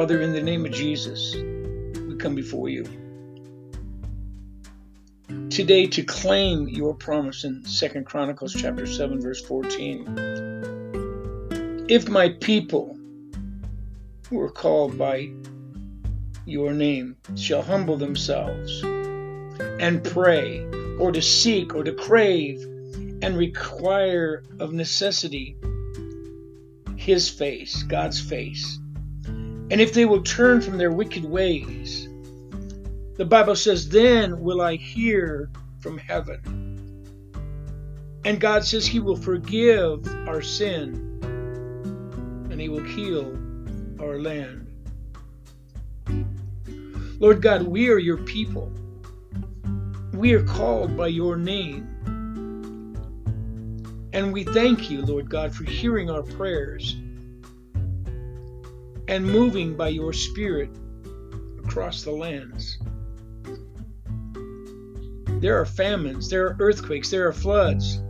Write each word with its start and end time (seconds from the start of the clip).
Father, 0.00 0.22
in 0.22 0.32
the 0.32 0.40
name 0.40 0.64
of 0.64 0.72
Jesus, 0.72 1.34
we 1.34 2.16
come 2.16 2.34
before 2.34 2.70
you 2.70 2.86
today 5.50 5.86
to 5.88 6.02
claim 6.02 6.70
your 6.70 6.94
promise 6.94 7.44
in 7.44 7.62
Second 7.66 8.06
Chronicles 8.06 8.54
chapter 8.54 8.86
7 8.86 9.20
verse 9.20 9.44
14. 9.44 11.84
If 11.86 12.08
my 12.08 12.30
people 12.30 12.96
who 14.30 14.40
are 14.40 14.50
called 14.50 14.96
by 14.96 15.32
your 16.46 16.72
name 16.72 17.18
shall 17.36 17.60
humble 17.60 17.98
themselves 17.98 18.82
and 18.82 20.02
pray 20.02 20.64
or 20.98 21.12
to 21.12 21.20
seek 21.20 21.74
or 21.74 21.84
to 21.84 21.92
crave 21.92 22.62
and 23.20 23.36
require 23.36 24.44
of 24.60 24.72
necessity 24.72 25.58
his 26.96 27.28
face, 27.28 27.82
God's 27.82 28.18
face. 28.18 28.79
And 29.70 29.80
if 29.80 29.92
they 29.92 30.04
will 30.04 30.22
turn 30.22 30.60
from 30.60 30.78
their 30.78 30.90
wicked 30.90 31.24
ways, 31.24 32.08
the 33.16 33.24
Bible 33.24 33.54
says, 33.54 33.88
then 33.88 34.40
will 34.40 34.60
I 34.60 34.76
hear 34.76 35.50
from 35.80 35.96
heaven. 35.96 36.60
And 38.24 38.40
God 38.40 38.64
says 38.64 38.86
He 38.86 38.98
will 38.98 39.16
forgive 39.16 40.06
our 40.28 40.42
sin 40.42 41.06
and 42.50 42.60
He 42.60 42.68
will 42.68 42.82
heal 42.82 43.38
our 44.00 44.18
land. 44.18 44.66
Lord 47.20 47.40
God, 47.40 47.62
we 47.62 47.90
are 47.90 47.98
your 47.98 48.16
people. 48.16 48.72
We 50.14 50.32
are 50.32 50.42
called 50.42 50.96
by 50.96 51.08
your 51.08 51.36
name. 51.36 51.86
And 54.12 54.32
we 54.32 54.42
thank 54.44 54.90
you, 54.90 55.02
Lord 55.02 55.30
God, 55.30 55.54
for 55.54 55.64
hearing 55.64 56.10
our 56.10 56.22
prayers 56.22 56.96
and 59.10 59.26
moving 59.26 59.76
by 59.76 59.88
your 59.88 60.12
Spirit 60.12 60.70
across 61.58 62.04
the 62.04 62.12
lands. 62.12 62.78
There 65.40 65.60
are 65.60 65.66
famines, 65.66 66.30
there 66.30 66.46
are 66.46 66.56
earthquakes, 66.60 67.10
there 67.10 67.26
are 67.26 67.32
floods, 67.32 68.00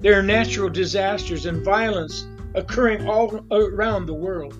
there 0.00 0.18
are 0.18 0.22
natural 0.22 0.70
disasters 0.70 1.44
and 1.44 1.62
violence 1.62 2.26
occurring 2.54 3.06
all 3.06 3.44
around 3.52 4.06
the 4.06 4.14
world. 4.14 4.56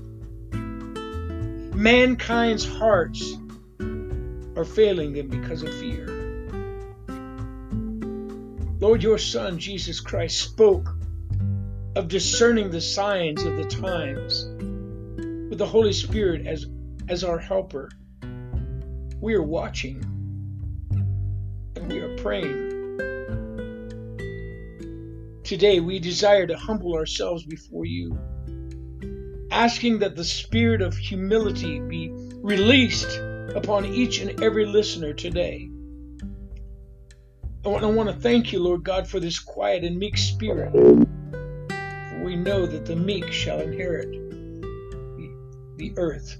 Mankind's 1.74 2.66
hearts 2.66 3.38
are 3.80 4.66
failing 4.66 5.14
them 5.14 5.28
because 5.28 5.62
of 5.62 5.72
fear. 5.72 6.06
Lord, 8.80 9.02
your 9.02 9.16
Son, 9.16 9.58
Jesus 9.58 10.00
Christ, 10.00 10.40
spoke 10.40 10.94
of 11.94 12.08
discerning 12.08 12.70
the 12.70 12.82
signs 12.82 13.42
of 13.44 13.56
the 13.56 13.64
times 13.64 14.46
with 15.56 15.60
the 15.60 15.72
Holy 15.72 15.94
Spirit 15.94 16.46
as, 16.46 16.66
as 17.08 17.24
our 17.24 17.38
helper. 17.38 17.88
We 19.22 19.32
are 19.32 19.42
watching 19.42 20.04
and 21.74 21.90
we 21.90 21.98
are 22.00 22.14
praying. 22.18 22.74
Today, 25.44 25.80
we 25.80 25.98
desire 25.98 26.46
to 26.46 26.58
humble 26.58 26.94
ourselves 26.94 27.46
before 27.46 27.86
you, 27.86 28.18
asking 29.50 30.00
that 30.00 30.14
the 30.14 30.24
spirit 30.24 30.82
of 30.82 30.94
humility 30.94 31.80
be 31.80 32.10
released 32.42 33.18
upon 33.54 33.86
each 33.86 34.20
and 34.20 34.42
every 34.42 34.66
listener 34.66 35.14
today. 35.14 35.70
I 37.64 37.68
want, 37.68 38.10
to 38.10 38.14
thank 38.14 38.52
you, 38.52 38.58
Lord 38.58 38.84
God, 38.84 39.08
for 39.08 39.20
this 39.20 39.38
quiet 39.38 39.84
and 39.84 39.98
meek 39.98 40.18
spirit. 40.18 40.70
For 40.74 42.22
we 42.22 42.36
know 42.36 42.66
that 42.66 42.84
the 42.84 42.94
meek 42.94 43.32
shall 43.32 43.62
inherit 43.62 44.25
the, 45.76 45.92
earth. 45.96 46.36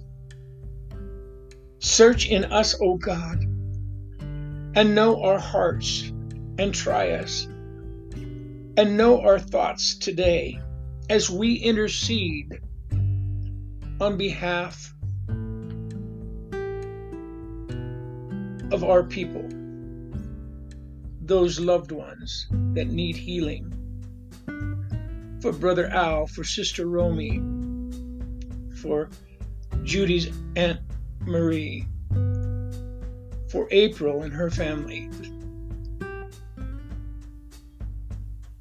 Search 1.78 2.28
in 2.28 2.44
us, 2.47 2.74
O 2.80 2.97
God 2.97 3.44
and 4.76 4.94
know 4.94 5.22
our 5.22 5.38
hearts 5.38 6.12
and 6.58 6.74
try 6.74 7.12
us 7.12 7.47
and 8.76 8.97
know 8.97 9.22
our 9.22 9.38
thoughts 9.38 9.97
today 9.97 10.60
as 11.08 11.30
we 11.30 11.54
intercede 11.54 12.60
on 13.98 14.19
behalf 14.19 14.92
of 18.70 18.84
our 18.84 19.03
people, 19.03 19.48
those 21.22 21.58
loved 21.58 21.91
ones 21.91 22.47
that 22.74 22.88
need 22.88 23.16
healing. 23.16 23.72
For 25.41 25.53
Brother 25.53 25.86
Al, 25.86 26.26
for 26.26 26.44
Sister 26.44 26.86
Romy, 26.86 27.41
for 28.82 29.08
Judy's 29.86 30.32
Aunt 30.56 30.80
Marie, 31.20 31.86
for 33.48 33.69
April 33.70 34.24
and 34.24 34.32
her 34.32 34.50
family, 34.50 35.08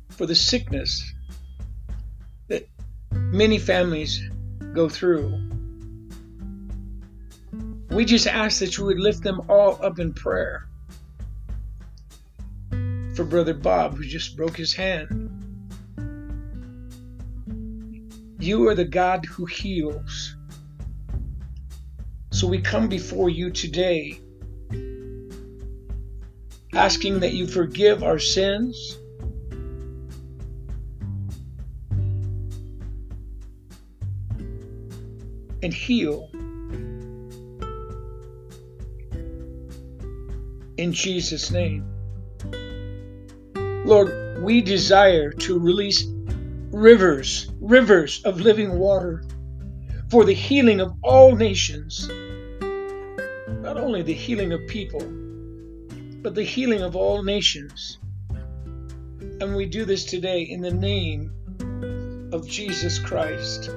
for 0.09 0.28
the 0.28 0.36
sickness 0.36 1.03
that 2.47 2.69
many 3.12 3.58
families 3.58 4.22
go 4.74 4.88
through. 4.88 5.41
We 7.90 8.06
just 8.06 8.28
ask 8.28 8.59
that 8.59 8.78
you 8.78 8.86
would 8.86 9.00
lift 9.00 9.24
them 9.24 9.42
all 9.50 9.84
up 9.84 9.97
in 9.97 10.13
prayer. 10.13 10.68
For 13.16 13.24
Brother 13.24 13.56
Bob, 13.56 13.97
who 13.97 14.03
just 14.03 14.38
broke 14.38 14.57
his 14.57 14.75
hand. 14.75 15.31
You 18.38 18.68
are 18.68 18.75
the 18.75 18.86
God 18.86 19.25
who 19.25 19.46
heals. 19.46 20.34
So 22.35 22.47
we 22.47 22.59
come 22.59 22.90
before 22.90 23.29
you 23.29 23.50
today 23.50 24.19
asking 26.73 27.22
that 27.22 27.31
you 27.31 27.47
forgive 27.47 28.03
our 28.03 28.19
sins. 28.19 28.97
And 35.63 35.74
heal 35.74 36.29
in 40.75 40.91
Jesus' 40.91 41.51
name. 41.51 41.85
Lord, 43.85 44.44
we 44.44 44.59
desire 44.59 45.31
to 45.31 45.57
release 45.57 46.06
rivers, 46.74 47.50
rivers 47.62 48.22
of 48.25 48.41
living 48.41 48.78
water 48.78 49.24
for 50.12 50.25
the 50.25 50.34
healing 50.34 50.81
of 50.81 50.94
all 51.01 51.34
nations, 51.34 52.09
only 53.85 54.01
the 54.01 54.13
healing 54.13 54.51
of 54.51 54.66
people 54.68 55.00
but 56.25 56.34
the 56.34 56.44
healing 56.44 56.81
of 56.81 56.96
all 56.96 57.22
nations. 57.22 58.00
And 59.40 59.56
we 59.56 59.68
do 59.68 59.85
this 59.85 60.06
today 60.06 60.41
in 60.41 60.62
the 60.62 60.73
name 60.73 61.29
of 62.34 62.47
Jesus 62.47 62.97
Christ, 62.97 63.69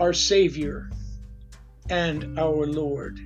our 0.00 0.14
Savior 0.14 0.88
and 1.90 2.38
our 2.38 2.64
Lord. 2.64 3.18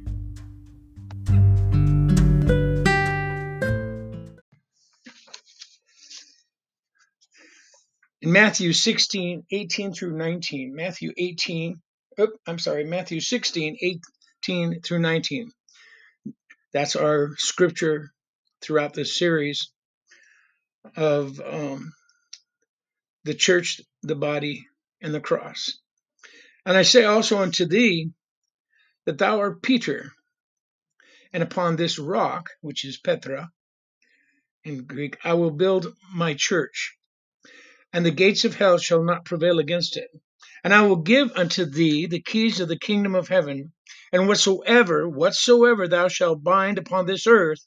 In 8.20 8.32
Matthew 8.32 8.72
16, 8.72 9.44
18 9.48 9.92
through 9.92 10.16
19, 10.16 10.74
Matthew 10.74 11.12
18, 11.16 11.80
oh, 12.18 12.28
I'm 12.48 12.58
sorry, 12.58 12.82
Matthew 12.82 13.20
16, 13.20 13.76
18 14.48 14.80
through 14.82 14.98
19. 14.98 15.52
That's 16.72 16.96
our 16.96 17.30
scripture 17.36 18.10
throughout 18.60 18.94
this 18.94 19.16
series 19.18 19.70
of 20.96 21.40
um, 21.40 21.92
the 23.24 23.34
church, 23.34 23.80
the 24.02 24.16
body, 24.16 24.66
and 25.00 25.14
the 25.14 25.20
cross. 25.20 25.78
And 26.66 26.76
I 26.76 26.82
say 26.82 27.04
also 27.04 27.40
unto 27.40 27.66
thee 27.66 28.10
that 29.06 29.18
thou 29.18 29.38
art 29.38 29.62
Peter, 29.62 30.10
and 31.32 31.42
upon 31.42 31.76
this 31.76 31.98
rock, 31.98 32.50
which 32.60 32.84
is 32.84 32.98
Petra 32.98 33.50
in 34.64 34.84
Greek, 34.84 35.18
I 35.24 35.34
will 35.34 35.50
build 35.50 35.86
my 36.14 36.34
church, 36.34 36.96
and 37.92 38.04
the 38.04 38.10
gates 38.10 38.44
of 38.44 38.54
hell 38.54 38.78
shall 38.78 39.04
not 39.04 39.24
prevail 39.24 39.58
against 39.58 39.96
it. 39.96 40.08
And 40.64 40.72
I 40.72 40.82
will 40.86 40.96
give 40.96 41.32
unto 41.36 41.64
thee 41.64 42.06
the 42.06 42.22
keys 42.22 42.60
of 42.60 42.68
the 42.68 42.78
kingdom 42.78 43.14
of 43.14 43.28
heaven, 43.28 43.72
and 44.12 44.28
whatsoever, 44.28 45.08
whatsoever 45.08 45.88
thou 45.88 46.08
shalt 46.08 46.44
bind 46.44 46.78
upon 46.78 47.06
this 47.06 47.26
earth 47.26 47.66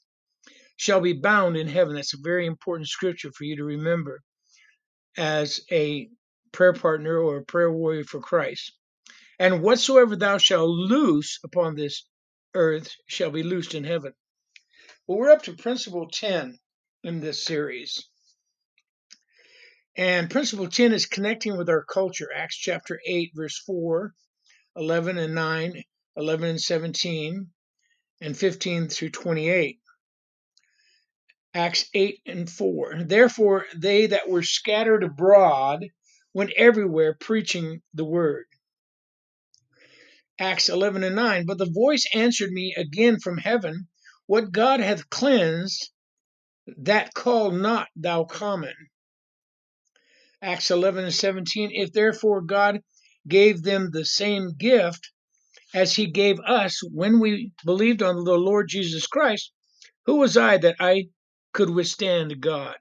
shall 0.76 1.00
be 1.00 1.12
bound 1.12 1.56
in 1.56 1.66
heaven. 1.66 1.94
That's 1.94 2.14
a 2.14 2.18
very 2.22 2.46
important 2.46 2.88
scripture 2.88 3.32
for 3.32 3.44
you 3.44 3.56
to 3.56 3.64
remember 3.64 4.22
as 5.16 5.60
a 5.70 6.08
prayer 6.52 6.72
partner 6.72 7.18
or 7.18 7.38
a 7.38 7.44
prayer 7.44 7.72
warrior 7.72 8.04
for 8.04 8.20
Christ. 8.20 8.72
And 9.38 9.62
whatsoever 9.62 10.16
thou 10.16 10.38
shalt 10.38 10.68
loose 10.68 11.38
upon 11.44 11.74
this 11.74 12.04
earth 12.54 12.94
shall 13.06 13.30
be 13.30 13.42
loosed 13.42 13.74
in 13.74 13.84
heaven. 13.84 14.12
Well, 15.06 15.18
we're 15.18 15.30
up 15.30 15.42
to 15.42 15.54
principle 15.54 16.08
10 16.08 16.58
in 17.02 17.20
this 17.20 17.42
series. 17.42 18.08
And 19.96 20.30
principle 20.30 20.68
10 20.68 20.92
is 20.92 21.06
connecting 21.06 21.56
with 21.56 21.68
our 21.68 21.84
culture. 21.84 22.28
Acts 22.34 22.56
chapter 22.56 23.00
8, 23.06 23.32
verse 23.34 23.58
4 23.58 24.14
11 24.76 25.16
and 25.16 25.34
9, 25.34 25.82
11 26.16 26.48
and 26.48 26.60
17, 26.60 27.50
and 28.20 28.36
15 28.36 28.88
through 28.88 29.10
28. 29.10 29.78
Acts 31.54 31.88
8 31.94 32.20
and 32.26 32.50
4. 32.50 33.04
Therefore, 33.04 33.66
they 33.74 34.06
that 34.06 34.28
were 34.28 34.42
scattered 34.42 35.02
abroad 35.02 35.86
went 36.32 36.52
everywhere 36.56 37.14
preaching 37.14 37.80
the 37.94 38.04
word. 38.04 38.44
Acts 40.38 40.68
11 40.68 41.02
and 41.02 41.16
9. 41.16 41.46
But 41.46 41.58
the 41.58 41.70
voice 41.70 42.06
answered 42.12 42.50
me 42.50 42.74
again 42.76 43.18
from 43.20 43.38
heaven, 43.38 43.88
What 44.26 44.52
God 44.52 44.80
hath 44.80 45.08
cleansed, 45.08 45.90
that 46.78 47.14
call 47.14 47.50
not 47.52 47.88
thou 47.96 48.24
common. 48.24 48.74
Acts 50.42 50.70
11 50.70 51.04
and 51.04 51.14
17. 51.14 51.70
If 51.72 51.92
therefore 51.92 52.42
God 52.42 52.82
gave 53.26 53.62
them 53.62 53.90
the 53.90 54.04
same 54.04 54.52
gift 54.56 55.10
as 55.74 55.94
he 55.94 56.06
gave 56.06 56.38
us 56.40 56.80
when 56.82 57.20
we 57.20 57.52
believed 57.64 58.02
on 58.02 58.24
the 58.24 58.38
Lord 58.38 58.68
Jesus 58.68 59.06
Christ, 59.06 59.52
who 60.04 60.16
was 60.16 60.36
I 60.36 60.58
that 60.58 60.76
I 60.78 61.08
could 61.52 61.70
withstand 61.70 62.40
God? 62.40 62.76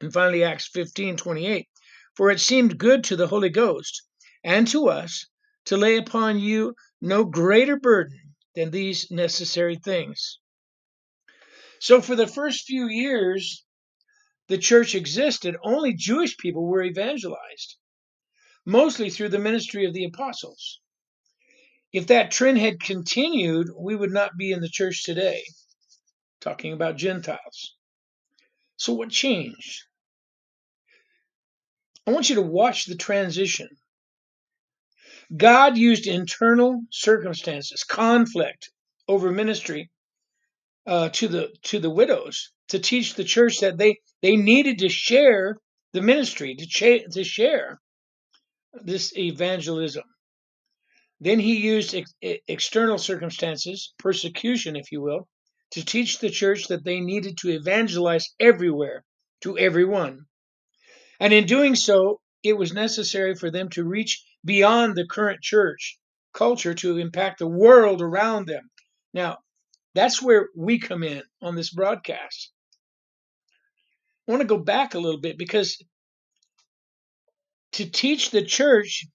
And 0.00 0.12
finally, 0.12 0.42
Acts 0.42 0.68
15 0.68 1.16
28. 1.16 1.68
For 2.16 2.30
it 2.30 2.40
seemed 2.40 2.78
good 2.78 3.04
to 3.04 3.16
the 3.16 3.28
Holy 3.28 3.48
Ghost 3.48 4.02
and 4.44 4.66
to 4.68 4.88
us 4.88 5.26
to 5.66 5.76
lay 5.76 5.96
upon 5.96 6.38
you 6.38 6.74
no 7.00 7.24
greater 7.24 7.76
burden 7.76 8.34
than 8.54 8.70
these 8.70 9.10
necessary 9.10 9.76
things. 9.76 10.38
So, 11.80 12.00
for 12.00 12.16
the 12.16 12.26
first 12.26 12.64
few 12.64 12.86
years 12.88 13.64
the 14.48 14.58
church 14.58 14.94
existed, 14.94 15.56
only 15.62 15.94
Jewish 15.94 16.36
people 16.36 16.66
were 16.66 16.82
evangelized, 16.82 17.76
mostly 18.66 19.08
through 19.08 19.30
the 19.30 19.38
ministry 19.38 19.86
of 19.86 19.94
the 19.94 20.04
apostles. 20.04 20.81
If 21.92 22.08
that 22.08 22.30
trend 22.32 22.58
had 22.58 22.80
continued, 22.80 23.68
we 23.78 23.96
would 23.96 24.12
not 24.12 24.36
be 24.38 24.52
in 24.52 24.60
the 24.60 24.68
church 24.68 25.04
today, 25.04 25.44
talking 26.40 26.72
about 26.72 26.96
Gentiles. 26.96 27.76
So, 28.76 28.94
what 28.94 29.10
changed? 29.10 29.84
I 32.06 32.12
want 32.12 32.30
you 32.30 32.36
to 32.36 32.42
watch 32.42 32.86
the 32.86 32.96
transition. 32.96 33.68
God 35.36 35.78
used 35.78 36.06
internal 36.06 36.82
circumstances, 36.90 37.84
conflict 37.84 38.70
over 39.08 39.32
ministry 39.32 39.90
uh, 40.86 41.10
to 41.10 41.28
the 41.28 41.48
to 41.64 41.78
the 41.78 41.90
widows 41.90 42.52
to 42.68 42.78
teach 42.78 43.14
the 43.14 43.24
church 43.24 43.60
that 43.60 43.78
they 43.78 43.98
they 44.22 44.36
needed 44.36 44.78
to 44.80 44.88
share 44.88 45.56
the 45.92 46.02
ministry 46.02 46.54
to 46.56 46.66
cha- 46.66 47.06
to 47.12 47.24
share 47.24 47.80
this 48.74 49.16
evangelism. 49.16 50.04
Then 51.22 51.38
he 51.38 51.58
used 51.58 51.94
ex- 51.94 52.12
external 52.48 52.98
circumstances, 52.98 53.94
persecution, 53.96 54.74
if 54.74 54.90
you 54.90 55.00
will, 55.00 55.28
to 55.70 55.84
teach 55.84 56.18
the 56.18 56.30
church 56.30 56.66
that 56.66 56.84
they 56.84 56.98
needed 56.98 57.38
to 57.38 57.50
evangelize 57.50 58.34
everywhere 58.40 59.04
to 59.42 59.56
everyone. 59.56 60.26
And 61.20 61.32
in 61.32 61.46
doing 61.46 61.76
so, 61.76 62.20
it 62.42 62.54
was 62.54 62.72
necessary 62.72 63.36
for 63.36 63.52
them 63.52 63.68
to 63.70 63.84
reach 63.84 64.20
beyond 64.44 64.96
the 64.96 65.06
current 65.06 65.40
church 65.42 65.96
culture 66.34 66.74
to 66.74 66.98
impact 66.98 67.38
the 67.38 67.46
world 67.46 68.02
around 68.02 68.48
them. 68.48 68.68
Now, 69.14 69.38
that's 69.94 70.20
where 70.20 70.48
we 70.56 70.80
come 70.80 71.04
in 71.04 71.22
on 71.40 71.54
this 71.54 71.70
broadcast. 71.70 72.50
I 74.26 74.32
want 74.32 74.40
to 74.40 74.48
go 74.48 74.58
back 74.58 74.94
a 74.94 74.98
little 74.98 75.20
bit 75.20 75.38
because 75.38 75.80
to 77.72 77.88
teach 77.88 78.32
the 78.32 78.44
church, 78.44 79.06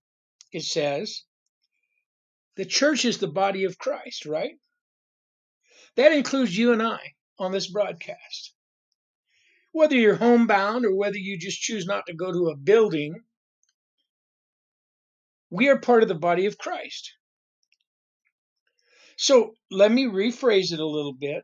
it 0.53 0.63
says, 0.63 1.23
the 2.57 2.65
church 2.65 3.05
is 3.05 3.19
the 3.19 3.27
body 3.27 3.63
of 3.63 3.77
Christ, 3.77 4.25
right? 4.25 4.55
That 5.95 6.11
includes 6.11 6.57
you 6.57 6.73
and 6.73 6.81
I 6.81 6.99
on 7.39 7.51
this 7.51 7.67
broadcast. 7.67 8.53
Whether 9.71 9.95
you're 9.95 10.15
homebound 10.15 10.85
or 10.85 10.95
whether 10.95 11.17
you 11.17 11.37
just 11.37 11.61
choose 11.61 11.85
not 11.85 12.07
to 12.07 12.13
go 12.13 12.31
to 12.31 12.49
a 12.49 12.57
building, 12.57 13.21
we 15.51 15.69
are 15.69 15.79
part 15.79 16.01
of 16.01 16.09
the 16.09 16.15
body 16.15 16.47
of 16.47 16.57
Christ. 16.57 17.13
So 19.17 19.53
let 19.71 19.91
me 19.91 20.05
rephrase 20.05 20.73
it 20.73 20.79
a 20.79 20.85
little 20.85 21.13
bit. 21.13 21.43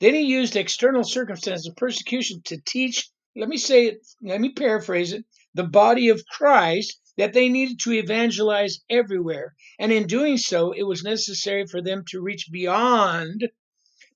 Then 0.00 0.14
he 0.14 0.22
used 0.22 0.56
external 0.56 1.04
circumstances 1.04 1.68
of 1.68 1.76
persecution 1.76 2.42
to 2.46 2.60
teach, 2.66 3.08
let 3.36 3.48
me 3.48 3.56
say 3.56 3.86
it, 3.86 4.06
let 4.20 4.40
me 4.40 4.52
paraphrase 4.52 5.12
it, 5.12 5.24
the 5.54 5.64
body 5.64 6.08
of 6.08 6.26
Christ 6.26 7.00
that 7.16 7.32
they 7.32 7.48
needed 7.48 7.78
to 7.80 7.92
evangelize 7.92 8.80
everywhere. 8.90 9.54
And 9.78 9.92
in 9.92 10.06
doing 10.06 10.36
so, 10.36 10.72
it 10.72 10.82
was 10.82 11.04
necessary 11.04 11.66
for 11.66 11.80
them 11.80 12.04
to 12.08 12.20
reach 12.20 12.48
beyond 12.50 13.48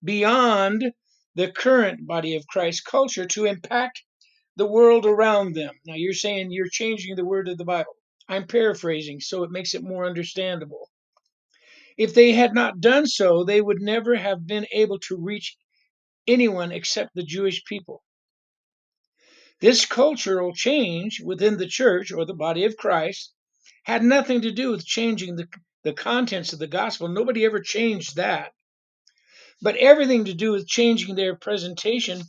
beyond 0.04 0.92
the 1.34 1.50
current 1.50 2.06
body 2.06 2.36
of 2.36 2.46
Christ 2.46 2.84
culture 2.84 3.26
to 3.26 3.46
impact 3.46 4.02
the 4.56 4.66
world 4.66 5.06
around 5.06 5.54
them. 5.54 5.74
Now 5.86 5.94
you're 5.94 6.12
saying 6.12 6.50
you're 6.50 6.68
changing 6.70 7.16
the 7.16 7.24
word 7.24 7.48
of 7.48 7.58
the 7.58 7.64
Bible. 7.64 7.94
I'm 8.28 8.46
paraphrasing 8.46 9.20
so 9.20 9.42
it 9.44 9.50
makes 9.50 9.74
it 9.74 9.82
more 9.82 10.04
understandable. 10.04 10.90
If 11.96 12.14
they 12.14 12.32
had 12.32 12.54
not 12.54 12.80
done 12.80 13.06
so, 13.06 13.44
they 13.44 13.60
would 13.60 13.80
never 13.80 14.14
have 14.14 14.46
been 14.46 14.66
able 14.72 14.98
to 15.00 15.16
reach 15.16 15.56
anyone 16.26 16.70
except 16.72 17.14
the 17.14 17.24
Jewish 17.24 17.64
people. 17.64 18.02
This 19.60 19.86
cultural 19.86 20.54
change 20.54 21.20
within 21.20 21.56
the 21.56 21.66
church 21.66 22.12
or 22.12 22.24
the 22.24 22.34
body 22.34 22.64
of 22.64 22.76
Christ 22.76 23.32
had 23.84 24.04
nothing 24.04 24.42
to 24.42 24.52
do 24.52 24.70
with 24.70 24.86
changing 24.86 25.34
the, 25.34 25.48
the 25.82 25.92
contents 25.92 26.52
of 26.52 26.60
the 26.60 26.68
gospel. 26.68 27.08
Nobody 27.08 27.44
ever 27.44 27.60
changed 27.60 28.16
that. 28.16 28.52
But 29.60 29.76
everything 29.76 30.26
to 30.26 30.34
do 30.34 30.52
with 30.52 30.68
changing 30.68 31.16
their 31.16 31.34
presentation 31.34 32.22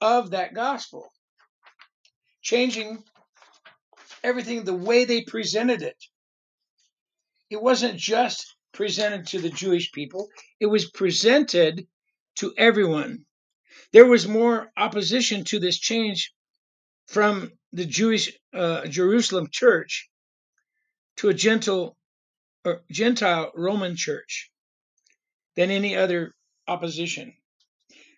of 0.00 0.30
that 0.30 0.52
gospel, 0.52 1.10
changing 2.42 3.02
everything 4.22 4.64
the 4.64 4.74
way 4.74 5.06
they 5.06 5.22
presented 5.22 5.80
it. 5.80 5.96
It 7.48 7.62
wasn't 7.62 7.98
just 7.98 8.54
presented 8.72 9.26
to 9.28 9.40
the 9.40 9.48
Jewish 9.48 9.90
people, 9.92 10.28
it 10.60 10.66
was 10.66 10.90
presented 10.90 11.86
to 12.36 12.52
everyone. 12.58 13.24
There 13.92 14.06
was 14.06 14.28
more 14.28 14.70
opposition 14.76 15.44
to 15.44 15.58
this 15.58 15.78
change 15.78 16.34
from 17.08 17.52
the 17.72 17.86
Jewish 17.86 18.32
uh, 18.54 18.86
Jerusalem 18.86 19.48
church 19.50 20.08
to 21.16 21.28
a 21.28 21.34
gentle 21.34 21.96
or 22.64 22.82
Gentile 22.90 23.50
Roman 23.54 23.96
church 23.96 24.50
than 25.56 25.70
any 25.70 25.96
other 25.96 26.34
opposition. 26.66 27.34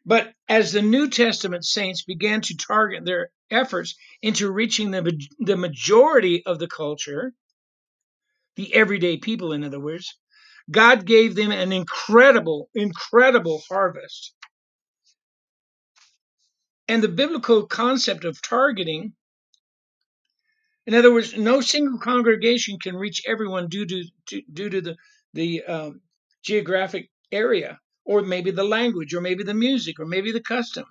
But 0.04 0.32
as 0.48 0.72
the 0.72 0.82
New 0.82 1.08
Testament 1.10 1.64
saints 1.64 2.04
began 2.04 2.40
to 2.42 2.56
target 2.56 3.04
their 3.04 3.30
efforts 3.50 3.94
into 4.22 4.50
reaching 4.50 4.90
the, 4.90 5.26
the 5.38 5.56
majority 5.56 6.44
of 6.44 6.58
the 6.58 6.68
culture, 6.68 7.32
the 8.56 8.74
everyday 8.74 9.18
people, 9.18 9.52
in 9.52 9.64
other 9.64 9.80
words, 9.80 10.16
God 10.70 11.04
gave 11.04 11.34
them 11.34 11.52
an 11.52 11.72
incredible, 11.72 12.70
incredible 12.74 13.62
harvest. 13.68 14.34
And 16.90 17.04
the 17.04 17.08
biblical 17.22 17.68
concept 17.68 18.24
of 18.24 18.42
targeting, 18.42 19.12
in 20.86 20.94
other 20.96 21.12
words, 21.12 21.36
no 21.36 21.60
single 21.60 22.00
congregation 22.00 22.80
can 22.80 22.96
reach 22.96 23.22
everyone 23.28 23.68
due 23.68 23.86
to, 23.86 24.04
to 24.26 24.42
due 24.52 24.70
to 24.70 24.80
the 24.80 24.96
the 25.32 25.62
um, 25.62 26.00
geographic 26.42 27.08
area, 27.30 27.78
or 28.04 28.22
maybe 28.22 28.50
the 28.50 28.64
language, 28.64 29.14
or 29.14 29.20
maybe 29.20 29.44
the 29.44 29.54
music, 29.54 30.00
or 30.00 30.04
maybe 30.04 30.32
the 30.32 30.42
custom, 30.42 30.84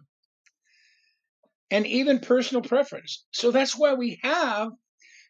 and 1.70 1.86
even 1.86 2.20
personal 2.20 2.62
preference. 2.62 3.25
So 3.32 3.51
that's 3.51 3.77
why 3.77 3.96
we 3.96 4.22
have 4.24 4.72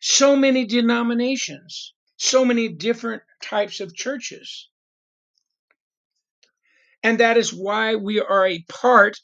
so 0.01 0.35
many 0.35 0.65
denominations, 0.65 1.95
so 2.17 2.45
many 2.45 2.67
different 2.67 3.23
types 3.41 3.79
of 3.79 3.95
churches. 3.95 4.69
And 7.01 7.21
that 7.21 7.37
is 7.37 7.51
why 7.51 7.95
we 7.95 8.19
are 8.19 8.45
a 8.45 8.63
part, 8.69 9.17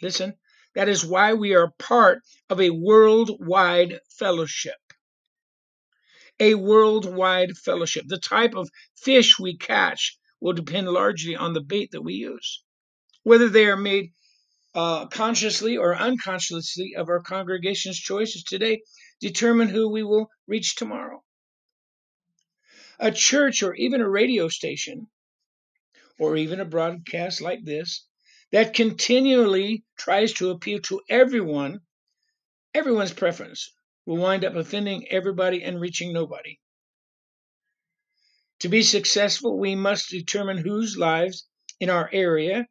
listen, 0.00 0.39
that 0.74 0.88
is 0.88 1.04
why 1.04 1.34
we 1.34 1.54
are 1.54 1.72
part 1.78 2.22
of 2.48 2.60
a 2.60 2.70
worldwide 2.70 4.00
fellowship. 4.18 4.78
A 6.38 6.54
worldwide 6.54 7.56
fellowship. 7.56 8.04
The 8.06 8.18
type 8.18 8.54
of 8.54 8.70
fish 8.96 9.38
we 9.38 9.56
catch 9.56 10.16
will 10.40 10.52
depend 10.52 10.88
largely 10.88 11.36
on 11.36 11.52
the 11.52 11.60
bait 11.60 11.90
that 11.92 12.02
we 12.02 12.14
use, 12.14 12.62
whether 13.22 13.48
they 13.48 13.66
are 13.66 13.76
made 13.76 14.12
uh, 14.74 15.06
consciously 15.06 15.76
or 15.76 15.96
unconsciously 15.96 16.94
of 16.96 17.08
our 17.08 17.20
congregation's 17.20 17.98
choices 17.98 18.44
today 18.44 18.82
determine 19.20 19.68
who 19.68 19.88
we 19.90 20.02
will 20.02 20.30
reach 20.46 20.76
tomorrow. 20.76 21.22
A 22.98 23.10
church 23.10 23.62
or 23.62 23.74
even 23.74 24.00
a 24.00 24.08
radio 24.08 24.48
station 24.48 25.08
or 26.18 26.36
even 26.36 26.60
a 26.60 26.64
broadcast 26.64 27.40
like 27.40 27.64
this 27.64 28.06
that 28.52 28.74
continually 28.74 29.84
tries 29.96 30.32
to 30.34 30.50
appeal 30.50 30.80
to 30.80 31.00
everyone, 31.08 31.80
everyone's 32.74 33.12
preference 33.12 33.72
will 34.06 34.16
wind 34.16 34.44
up 34.44 34.54
offending 34.56 35.06
everybody 35.10 35.62
and 35.62 35.80
reaching 35.80 36.12
nobody. 36.12 36.58
To 38.60 38.68
be 38.68 38.82
successful, 38.82 39.58
we 39.58 39.74
must 39.74 40.10
determine 40.10 40.58
whose 40.58 40.96
lives 40.96 41.46
in 41.78 41.88
our 41.90 42.10
area, 42.12 42.66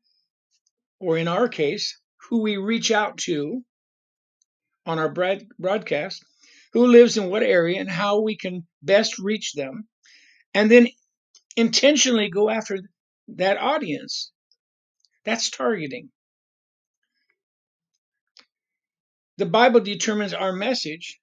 or 1.00 1.17
in 1.17 1.27
our 1.27 1.48
case, 1.48 1.98
who 2.29 2.41
we 2.41 2.57
reach 2.57 2.91
out 2.91 3.17
to 3.19 3.63
on 4.86 5.00
our 5.00 5.13
broadcast, 5.57 6.24
who 6.74 6.88
lives 6.88 7.17
in 7.17 7.29
what 7.29 7.41
area, 7.41 7.79
and 7.79 7.89
how 7.89 8.21
we 8.21 8.36
can 8.38 8.67
best 8.81 9.17
reach 9.17 9.53
them, 9.53 9.88
and 10.53 10.69
then 10.69 10.88
intentionally 11.55 12.29
go 12.29 12.50
after 12.50 12.79
that 13.29 13.57
audience. 13.57 14.31
That's 15.29 15.51
targeting. 15.51 16.09
The 19.38 19.45
Bible 19.45 19.79
determines 19.79 20.33
our 20.33 20.51
message, 20.51 21.19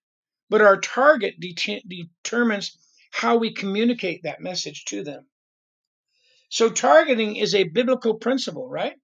but 0.49 0.61
our 0.61 0.81
target 0.81 1.35
det- 1.41 1.83
determines 1.89 2.79
how 3.11 3.39
we 3.39 3.53
communicate 3.53 4.23
that 4.23 4.41
message 4.41 4.85
to 4.85 5.03
them. 5.03 5.27
So, 6.51 6.71
targeting 6.71 7.35
is 7.35 7.53
a 7.57 7.65
biblical 7.65 8.15
principle, 8.15 8.69
right? 8.69 8.95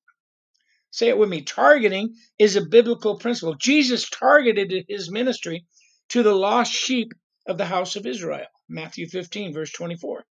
Say 0.92 1.08
it 1.08 1.18
with 1.18 1.28
me. 1.28 1.42
Targeting 1.42 2.14
is 2.38 2.54
a 2.54 2.64
biblical 2.64 3.18
principle. 3.18 3.56
Jesus 3.56 4.08
targeted 4.08 4.84
his 4.88 5.10
ministry 5.10 5.66
to 6.10 6.22
the 6.22 6.32
lost 6.32 6.72
sheep 6.72 7.12
of 7.48 7.58
the 7.58 7.66
house 7.66 7.96
of 7.96 8.06
Israel, 8.06 8.46
Matthew 8.68 9.08
15, 9.08 9.52
verse 9.52 9.72
24, 9.72 10.24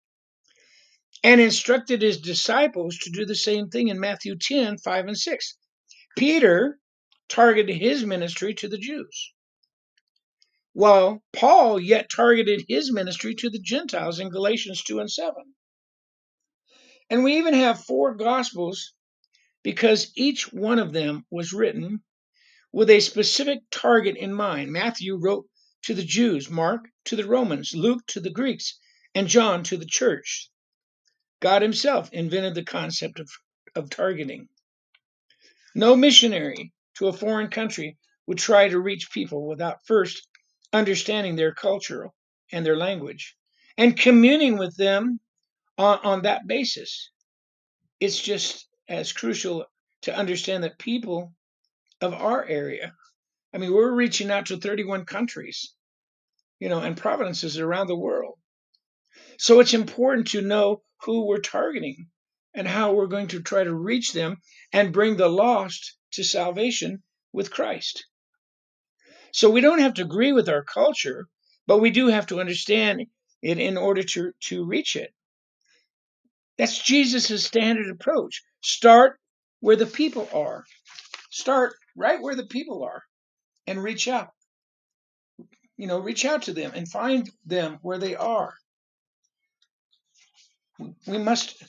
and 1.23 1.41
instructed 1.41 2.01
his 2.01 2.21
disciples 2.21 2.97
to 2.97 3.09
do 3.09 3.25
the 3.25 3.35
same 3.35 3.69
thing 3.69 3.89
in 3.89 3.99
Matthew 3.99 4.37
10, 4.37 4.77
5 4.77 5.07
and 5.07 5.17
6. 5.17 5.57
Peter 6.17 6.79
targeted 7.27 7.75
his 7.75 8.05
ministry 8.05 8.53
to 8.55 8.67
the 8.67 8.77
Jews, 8.77 9.33
while 10.73 11.21
Paul 11.33 11.79
yet 11.79 12.09
targeted 12.09 12.65
his 12.67 12.91
ministry 12.91 13.35
to 13.35 13.49
the 13.49 13.59
Gentiles 13.59 14.19
in 14.19 14.29
Galatians 14.29 14.83
2 14.83 14.99
and 14.99 15.11
7. 15.11 15.33
And 17.09 17.23
we 17.23 17.37
even 17.37 17.53
have 17.53 17.83
four 17.83 18.15
Gospels 18.15 18.93
because 19.63 20.11
each 20.15 20.53
one 20.53 20.79
of 20.79 20.93
them 20.93 21.25
was 21.29 21.53
written 21.53 22.01
with 22.71 22.89
a 22.89 22.99
specific 22.99 23.59
target 23.71 24.15
in 24.15 24.33
mind. 24.33 24.71
Matthew 24.71 25.17
wrote 25.17 25.47
to 25.83 25.93
the 25.93 26.03
Jews, 26.03 26.49
Mark 26.49 26.87
to 27.05 27.15
the 27.15 27.25
Romans, 27.25 27.73
Luke 27.73 28.05
to 28.07 28.19
the 28.19 28.29
Greeks, 28.29 28.79
and 29.15 29.27
John 29.27 29.63
to 29.63 29.77
the 29.77 29.85
church. 29.85 30.49
God 31.39 31.61
Himself 31.61 32.11
invented 32.11 32.55
the 32.55 32.63
concept 32.63 33.19
of, 33.19 33.29
of 33.75 33.89
targeting. 33.89 34.49
No 35.75 35.95
missionary 35.95 36.73
to 36.95 37.07
a 37.07 37.13
foreign 37.13 37.49
country 37.49 37.97
would 38.27 38.37
try 38.37 38.67
to 38.67 38.79
reach 38.79 39.11
people 39.11 39.47
without 39.47 39.85
first 39.85 40.27
understanding 40.73 41.35
their 41.35 41.53
culture 41.53 42.09
and 42.51 42.65
their 42.65 42.77
language 42.77 43.35
and 43.77 43.97
communing 43.97 44.57
with 44.57 44.75
them 44.75 45.19
on, 45.77 45.99
on 46.03 46.21
that 46.23 46.47
basis. 46.47 47.11
It's 47.99 48.19
just 48.19 48.67
as 48.87 49.13
crucial 49.13 49.65
to 50.03 50.15
understand 50.15 50.63
that 50.63 50.79
people 50.79 51.33
of 52.01 52.13
our 52.13 52.45
area, 52.45 52.93
I 53.53 53.57
mean, 53.57 53.73
we're 53.73 53.91
reaching 53.91 54.31
out 54.31 54.47
to 54.47 54.57
31 54.57 55.05
countries, 55.05 55.73
you 56.59 56.69
know, 56.69 56.79
and 56.79 56.97
provinces 56.97 57.59
around 57.59 57.87
the 57.87 57.95
world. 57.95 58.38
So 59.39 59.61
it's 59.61 59.73
important 59.73 60.27
to 60.31 60.41
know 60.41 60.83
who 61.03 61.25
we're 61.25 61.39
targeting 61.39 62.09
and 62.53 62.67
how 62.67 62.91
we're 62.91 63.07
going 63.07 63.29
to 63.29 63.41
try 63.41 63.63
to 63.63 63.73
reach 63.73 64.11
them 64.11 64.35
and 64.73 64.91
bring 64.91 65.15
the 65.15 65.29
lost 65.29 65.95
to 66.11 66.25
salvation 66.25 67.01
with 67.31 67.49
Christ. 67.49 68.05
So 69.31 69.49
we 69.49 69.61
don't 69.61 69.79
have 69.79 69.93
to 69.93 70.01
agree 70.01 70.33
with 70.33 70.49
our 70.49 70.61
culture, 70.61 71.25
but 71.67 71.77
we 71.77 71.89
do 71.89 72.07
have 72.07 72.27
to 72.27 72.41
understand 72.41 73.05
it 73.41 73.59
in 73.59 73.77
order 73.77 74.03
to, 74.03 74.33
to 74.47 74.65
reach 74.65 74.97
it. 74.97 75.13
That's 76.57 76.77
Jesus' 76.77 77.45
standard 77.45 77.89
approach. 77.89 78.43
Start 78.59 79.21
where 79.61 79.77
the 79.77 79.85
people 79.85 80.27
are. 80.33 80.65
Start 81.29 81.75
right 81.95 82.21
where 82.21 82.35
the 82.35 82.45
people 82.45 82.83
are 82.83 83.03
and 83.65 83.81
reach 83.81 84.09
out. 84.09 84.31
You 85.77 85.87
know, 85.87 85.99
reach 85.99 86.25
out 86.25 86.41
to 86.43 86.53
them 86.53 86.73
and 86.75 86.89
find 86.89 87.29
them 87.45 87.77
where 87.81 87.99
they 87.99 88.17
are. 88.17 88.53
We 91.07 91.17
must 91.17 91.61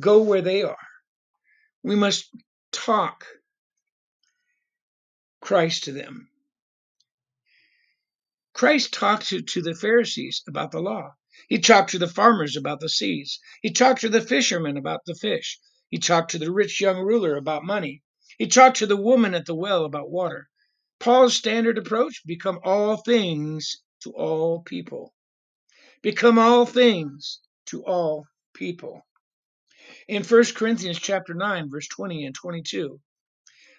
go 0.00 0.22
where 0.22 0.42
they 0.42 0.62
are. 0.62 0.76
We 1.82 1.94
must 1.96 2.28
talk 2.72 3.24
Christ 5.40 5.84
to 5.84 5.92
them. 5.92 6.28
Christ 8.52 8.92
talked 8.92 9.28
to, 9.28 9.42
to 9.42 9.62
the 9.62 9.74
Pharisees 9.74 10.42
about 10.48 10.72
the 10.72 10.80
law. 10.80 11.14
He 11.48 11.58
talked 11.60 11.90
to 11.90 11.98
the 11.98 12.08
farmers 12.08 12.56
about 12.56 12.80
the 12.80 12.88
seeds. 12.88 13.38
He 13.62 13.70
talked 13.70 14.00
to 14.00 14.08
the 14.08 14.20
fishermen 14.20 14.76
about 14.76 15.00
the 15.06 15.14
fish. 15.14 15.60
He 15.88 15.98
talked 15.98 16.32
to 16.32 16.38
the 16.38 16.50
rich 16.50 16.80
young 16.80 16.98
ruler 16.98 17.36
about 17.36 17.64
money. 17.64 18.02
He 18.38 18.48
talked 18.48 18.78
to 18.78 18.86
the 18.86 18.96
woman 18.96 19.34
at 19.34 19.46
the 19.46 19.54
well 19.54 19.84
about 19.84 20.10
water. 20.10 20.48
Paul's 20.98 21.36
standard 21.36 21.78
approach 21.78 22.22
become 22.26 22.58
all 22.64 22.96
things 22.96 23.76
to 24.02 24.10
all 24.10 24.62
people. 24.62 25.14
Become 26.02 26.38
all 26.38 26.66
things 26.66 27.40
to 27.68 27.84
all 27.84 28.26
people. 28.54 29.06
In 30.06 30.22
1 30.22 30.44
Corinthians 30.54 30.98
chapter 30.98 31.34
9 31.34 31.70
verse 31.70 31.88
20 31.88 32.24
and 32.26 32.34
22, 32.34 33.00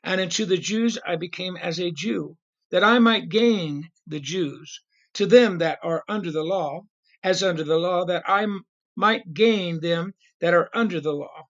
and 0.04 0.22
unto 0.22 0.46
the 0.46 0.58
Jews 0.58 0.98
I 1.06 1.16
became 1.18 1.58
as 1.58 1.80
a 1.80 1.92
Jew, 1.92 2.38
that 2.72 2.84
I 2.84 3.00
might 3.00 3.30
gain 3.30 3.90
the 4.08 4.20
Jews. 4.20 4.82
To 5.16 5.26
them 5.26 5.58
that 5.58 5.80
are 5.84 6.04
under 6.08 6.32
the 6.32 6.44
law, 6.44 6.84
as 7.24 7.44
under 7.44 7.64
the 7.64 7.78
law, 7.78 8.06
that 8.06 8.24
I 8.28 8.46
might 8.96 9.34
gain 9.34 9.82
them 9.82 10.14
that 10.40 10.54
are 10.54 10.70
under 10.74 11.02
the 11.02 11.14
law. 11.14 11.48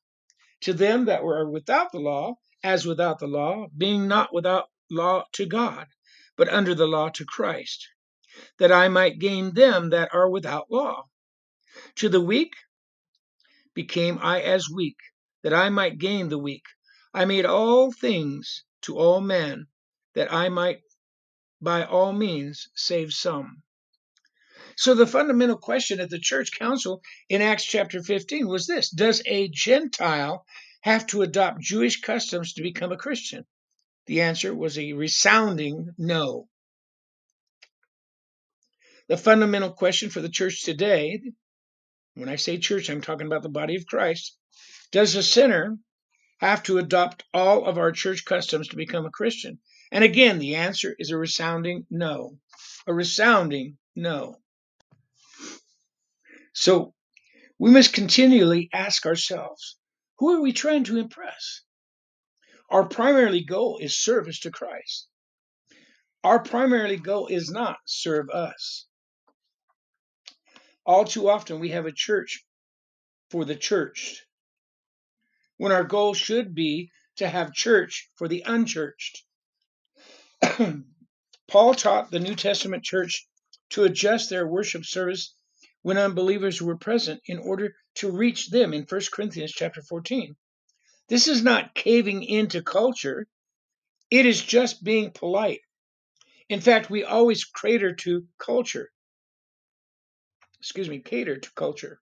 To 0.62 0.74
them 0.74 1.06
that 1.06 1.24
were 1.24 1.50
without 1.50 1.92
the 1.92 2.00
law, 2.00 2.36
as 2.64 2.86
without 2.86 3.20
the 3.20 3.28
law, 3.28 3.68
being 3.78 4.08
not 4.08 4.34
without 4.34 4.70
law 4.90 5.26
to 5.34 5.46
God, 5.46 5.88
but 6.36 6.50
under 6.50 6.74
the 6.74 6.88
law 6.88 7.10
to 7.10 7.26
Christ, 7.26 7.88
that 8.58 8.72
I 8.72 8.88
might 8.88 9.20
gain 9.20 9.54
them 9.54 9.90
that 9.92 10.14
are 10.14 10.30
without 10.30 10.72
law. 10.72 11.08
To 11.96 12.10
the 12.10 12.22
weak 12.22 12.54
became 13.74 14.20
I 14.22 14.42
as 14.42 14.70
weak, 14.70 14.98
that 15.44 15.54
I 15.54 15.70
might 15.70 15.98
gain 15.98 16.30
the 16.30 16.38
weak. 16.38 16.66
I 17.14 17.26
made 17.26 17.46
all 17.46 17.92
things 17.92 18.64
to 18.82 18.98
all 18.98 19.22
men, 19.22 19.68
that 20.14 20.32
I 20.34 20.50
might 20.50 20.82
by 21.62 21.84
all 21.84 22.14
means 22.14 22.70
save 22.76 23.14
some. 23.14 23.64
So 24.76 24.94
the 24.94 25.08
fundamental 25.08 25.58
question 25.58 26.00
at 26.00 26.10
the 26.10 26.20
church 26.20 26.52
council 26.52 27.02
in 27.28 27.42
Acts 27.42 27.66
chapter 27.66 28.02
15 28.02 28.48
was 28.48 28.66
this 28.66 28.90
Does 28.90 29.22
a 29.26 29.50
Gentile 29.50 30.46
have 30.82 31.06
to 31.08 31.22
adopt 31.22 31.62
Jewish 31.62 32.00
customs 32.02 32.54
to 32.54 32.62
become 32.62 32.92
a 32.92 32.98
Christian? 32.98 33.46
The 34.06 34.22
answer 34.22 34.56
was 34.56 34.78
a 34.78 34.94
resounding 34.94 35.90
no. 35.98 36.48
The 39.08 39.18
fundamental 39.18 39.72
question 39.72 40.10
for 40.10 40.22
the 40.22 40.30
church 40.30 40.64
today, 40.64 41.22
when 42.20 42.30
I 42.30 42.36
say 42.36 42.58
church, 42.58 42.90
I'm 42.90 43.02
talking 43.02 43.28
about 43.28 43.44
the 43.44 43.50
body 43.50 43.76
of 43.76 43.86
Christ, 43.86 44.38
does 44.92 45.16
a 45.16 45.24
sinner 45.24 45.78
have 46.40 46.64
to 46.64 46.78
adopt 46.78 47.24
all 47.34 47.66
of 47.66 47.78
our 47.78 47.92
church 47.92 48.26
customs 48.26 48.68
to 48.70 48.76
become 48.76 49.06
a 49.06 49.12
Christian? 49.12 49.60
And 49.92 50.04
again, 50.04 50.40
the 50.40 50.56
answer 50.56 50.96
is 51.00 51.12
a 51.12 51.18
resounding 51.18 51.86
no. 51.90 52.38
A 52.88 52.94
resounding 52.94 53.78
no. 53.96 54.36
So 56.54 56.94
we 57.58 57.72
must 57.72 57.94
continually 57.94 58.70
ask 58.74 59.06
ourselves 59.06 59.78
who 60.18 60.36
are 60.36 60.42
we 60.42 60.52
trying 60.52 60.84
to 60.86 60.98
impress? 60.98 61.62
Our 62.70 62.86
primary 62.86 63.44
goal 63.46 63.80
is 63.82 63.98
service 63.98 64.42
to 64.42 64.52
Christ. 64.52 65.08
Our 66.24 66.40
primary 66.40 66.98
goal 66.98 67.28
is 67.28 67.50
not 67.50 67.78
serve 67.86 68.30
us. 68.30 68.86
All 70.90 71.06
too 71.06 71.30
often 71.30 71.60
we 71.60 71.70
have 71.70 71.86
a 71.86 71.92
church 71.92 72.44
for 73.30 73.46
the 73.46 73.56
churched, 73.56 74.26
when 75.58 75.72
our 75.72 75.84
goal 75.84 76.16
should 76.16 76.56
be 76.56 76.92
to 77.18 77.30
have 77.30 77.54
church 77.54 78.10
for 78.16 78.28
the 78.28 78.42
unchurched. 78.44 79.24
Paul 81.48 81.76
taught 81.76 82.10
the 82.10 82.20
New 82.20 82.34
Testament 82.34 82.84
church 82.84 83.28
to 83.70 83.84
adjust 83.84 84.32
their 84.32 84.48
worship 84.48 84.84
service 84.84 85.36
when 85.84 86.00
unbelievers 86.00 86.60
were 86.60 86.76
present 86.76 87.22
in 87.28 87.38
order 87.38 87.76
to 87.98 88.10
reach 88.12 88.50
them 88.50 88.74
in 88.74 88.88
1 88.90 89.02
Corinthians 89.14 89.52
chapter 89.52 89.84
14. 89.84 90.36
This 91.08 91.28
is 91.28 91.44
not 91.44 91.76
caving 91.76 92.24
into 92.24 92.64
culture, 92.64 93.28
it 94.10 94.26
is 94.26 94.42
just 94.42 94.84
being 94.84 95.12
polite. 95.12 95.62
In 96.50 96.62
fact, 96.62 96.90
we 96.90 97.04
always 97.04 97.46
cater 97.46 97.94
to 97.94 98.28
culture. 98.40 98.90
Excuse 100.60 100.90
me, 100.90 101.00
cater 101.00 101.38
to 101.38 101.52
culture. 101.54 102.00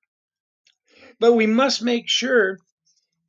But 1.19 1.33
we 1.33 1.47
must 1.47 1.83
make 1.83 2.07
sure 2.07 2.57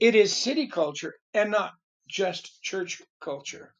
it 0.00 0.14
is 0.14 0.35
city 0.35 0.68
culture 0.68 1.14
and 1.35 1.50
not 1.50 1.73
just 2.08 2.62
church 2.62 3.02
culture. 3.20 3.75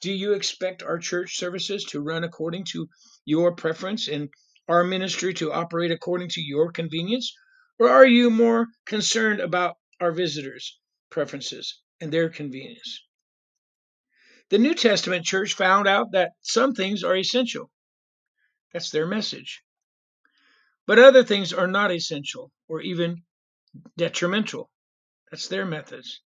Do 0.00 0.12
you 0.12 0.32
expect 0.32 0.82
our 0.82 0.98
church 0.98 1.36
services 1.36 1.84
to 1.90 2.00
run 2.00 2.24
according 2.24 2.64
to 2.72 2.88
your 3.24 3.54
preference 3.54 4.08
and 4.08 4.30
our 4.68 4.84
ministry 4.84 5.34
to 5.34 5.52
operate 5.52 5.90
according 5.90 6.28
to 6.30 6.40
your 6.40 6.72
convenience? 6.72 7.34
Or 7.78 7.88
are 7.88 8.06
you 8.06 8.30
more 8.30 8.68
concerned 8.86 9.40
about 9.40 9.76
our 10.00 10.12
visitors' 10.12 10.78
preferences 11.10 11.80
and 12.00 12.12
their 12.12 12.30
convenience? 12.30 13.02
The 14.50 14.58
New 14.58 14.74
Testament 14.74 15.24
church 15.24 15.54
found 15.54 15.86
out 15.86 16.12
that 16.12 16.32
some 16.40 16.74
things 16.74 17.04
are 17.04 17.16
essential. 17.16 17.70
That's 18.72 18.90
their 18.90 19.06
message. 19.06 19.62
But 20.86 20.98
other 20.98 21.22
things 21.22 21.52
are 21.52 21.68
not 21.68 21.92
essential 21.92 22.50
or 22.68 22.80
even 22.80 23.22
detrimental. 23.96 24.68
That's 25.30 25.46
their 25.46 25.64
methods. 25.64 26.20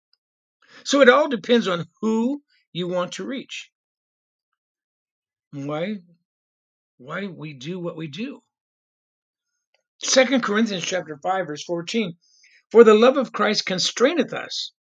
So 0.84 1.00
it 1.00 1.08
all 1.08 1.28
depends 1.28 1.66
on 1.66 1.86
who 2.02 2.42
you 2.72 2.88
want 2.88 3.12
to 3.12 3.24
reach. 3.24 3.70
Why 5.52 5.96
why 6.98 7.26
we 7.26 7.54
do 7.54 7.78
what 7.80 7.96
we 7.96 8.06
do. 8.08 8.42
Second 10.02 10.42
Corinthians 10.42 10.84
chapter 10.84 11.18
5 11.22 11.46
verse 11.46 11.64
14 11.64 12.16
For 12.70 12.84
the 12.84 12.94
love 12.94 13.16
of 13.16 13.32
Christ 13.32 13.64
constraineth 13.64 14.34
us 14.34 14.72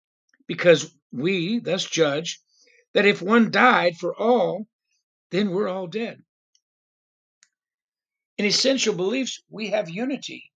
because 0.45 0.93
we 1.11 1.59
thus 1.59 1.85
judge 1.85 2.41
that 2.93 3.05
if 3.05 3.21
one 3.21 3.51
died 3.51 3.97
for 3.97 4.15
all 4.15 4.65
then 5.31 5.51
we're 5.51 5.69
all 5.69 5.85
dead. 5.85 6.23
In 8.37 8.45
essential 8.45 8.95
beliefs 8.95 9.41
we 9.49 9.69
have 9.69 9.89
unity 9.89 10.51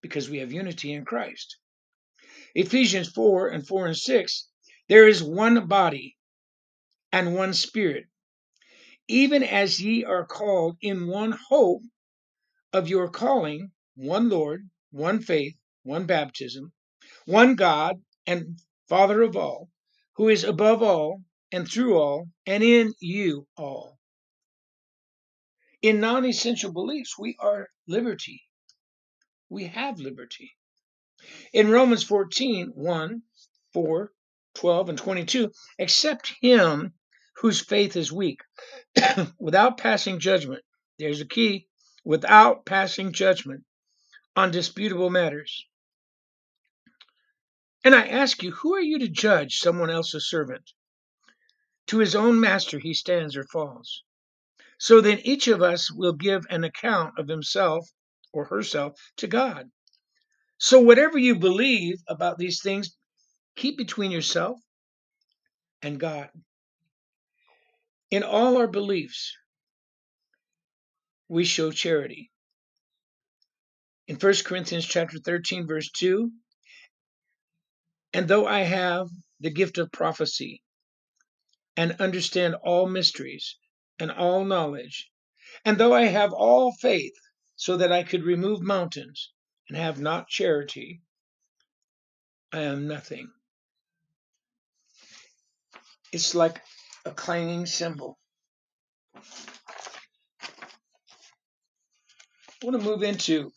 because 0.00 0.28
we 0.28 0.38
have 0.38 0.52
unity 0.52 0.92
in 0.92 1.04
Christ. 1.04 1.56
Ephesians 2.54 3.08
4 3.08 3.48
and 3.48 3.66
4 3.66 3.86
and 3.86 3.96
6 3.96 4.48
there 4.88 5.08
is 5.08 5.22
one 5.22 5.66
body 5.68 6.16
and 7.12 7.34
one 7.34 7.54
spirit 7.54 8.06
even 9.08 9.42
as 9.42 9.80
ye 9.80 10.04
are 10.04 10.24
called 10.24 10.76
in 10.80 11.06
one 11.06 11.32
hope 11.32 11.82
of 12.72 12.88
your 12.88 13.08
calling, 13.10 13.70
one 13.94 14.28
Lord, 14.28 14.68
one 14.90 15.20
faith, 15.20 15.54
one 15.82 16.06
baptism, 16.06 16.72
one 17.26 17.54
God 17.54 18.02
and 18.26 18.58
Father 18.88 19.22
of 19.22 19.36
all, 19.36 19.68
who 20.16 20.28
is 20.28 20.44
above 20.44 20.82
all 20.82 21.22
and 21.50 21.68
through 21.68 21.98
all 21.98 22.28
and 22.46 22.62
in 22.62 22.92
you 23.00 23.46
all. 23.56 23.98
In 25.82 26.00
non 26.00 26.24
essential 26.24 26.72
beliefs, 26.72 27.18
we 27.18 27.36
are 27.40 27.68
liberty. 27.86 28.42
We 29.48 29.64
have 29.64 29.98
liberty. 29.98 30.52
In 31.52 31.70
Romans 31.70 32.04
14 32.04 32.72
1, 32.74 33.22
4, 33.72 34.12
12, 34.54 34.88
and 34.88 34.98
22, 34.98 35.52
accept 35.78 36.34
him 36.40 36.94
whose 37.36 37.60
faith 37.60 37.96
is 37.96 38.12
weak 38.12 38.40
without 39.38 39.78
passing 39.78 40.20
judgment. 40.20 40.62
There's 40.98 41.20
a 41.20 41.26
key 41.26 41.68
without 42.04 42.64
passing 42.64 43.12
judgment 43.12 43.64
on 44.36 44.50
disputable 44.50 45.10
matters. 45.10 45.66
And 47.84 47.94
I 47.94 48.06
ask 48.06 48.42
you, 48.42 48.52
who 48.52 48.74
are 48.74 48.80
you 48.80 48.98
to 49.00 49.08
judge 49.08 49.58
someone 49.58 49.90
else's 49.90 50.28
servant? 50.28 50.72
To 51.88 51.98
his 51.98 52.14
own 52.14 52.40
master 52.40 52.78
he 52.78 52.94
stands 52.94 53.36
or 53.36 53.44
falls. 53.44 54.04
So 54.78 55.00
then 55.00 55.20
each 55.20 55.48
of 55.48 55.62
us 55.62 55.90
will 55.92 56.12
give 56.12 56.44
an 56.48 56.64
account 56.64 57.18
of 57.18 57.28
himself 57.28 57.88
or 58.32 58.44
herself 58.46 58.98
to 59.16 59.26
God. 59.26 59.70
So 60.58 60.80
whatever 60.80 61.18
you 61.18 61.36
believe 61.36 61.96
about 62.06 62.38
these 62.38 62.62
things, 62.62 62.96
keep 63.56 63.76
between 63.76 64.10
yourself 64.10 64.60
and 65.82 65.98
God. 65.98 66.30
In 68.10 68.22
all 68.22 68.56
our 68.58 68.68
beliefs, 68.68 69.36
we 71.28 71.44
show 71.44 71.70
charity. 71.72 72.30
In 74.06 74.16
1 74.16 74.34
Corinthians 74.44 74.86
chapter 74.86 75.18
13 75.18 75.66
verse 75.66 75.90
2, 75.90 76.30
and 78.14 78.28
though 78.28 78.46
I 78.46 78.60
have 78.60 79.08
the 79.40 79.50
gift 79.50 79.78
of 79.78 79.90
prophecy 79.92 80.62
and 81.76 81.96
understand 81.98 82.54
all 82.54 82.88
mysteries 82.88 83.56
and 83.98 84.10
all 84.10 84.44
knowledge, 84.44 85.10
and 85.64 85.78
though 85.78 85.94
I 85.94 86.04
have 86.04 86.32
all 86.32 86.72
faith 86.72 87.14
so 87.56 87.78
that 87.78 87.92
I 87.92 88.02
could 88.02 88.24
remove 88.24 88.60
mountains 88.60 89.32
and 89.68 89.76
have 89.76 90.00
not 90.00 90.28
charity, 90.28 91.00
I 92.52 92.60
am 92.60 92.86
nothing. 92.86 93.30
It's 96.12 96.34
like 96.34 96.60
a 97.06 97.10
clanging 97.10 97.66
cymbal. 97.66 98.18
I 99.14 99.20
want 102.62 102.80
to 102.80 102.88
move 102.88 103.02
into 103.02 103.50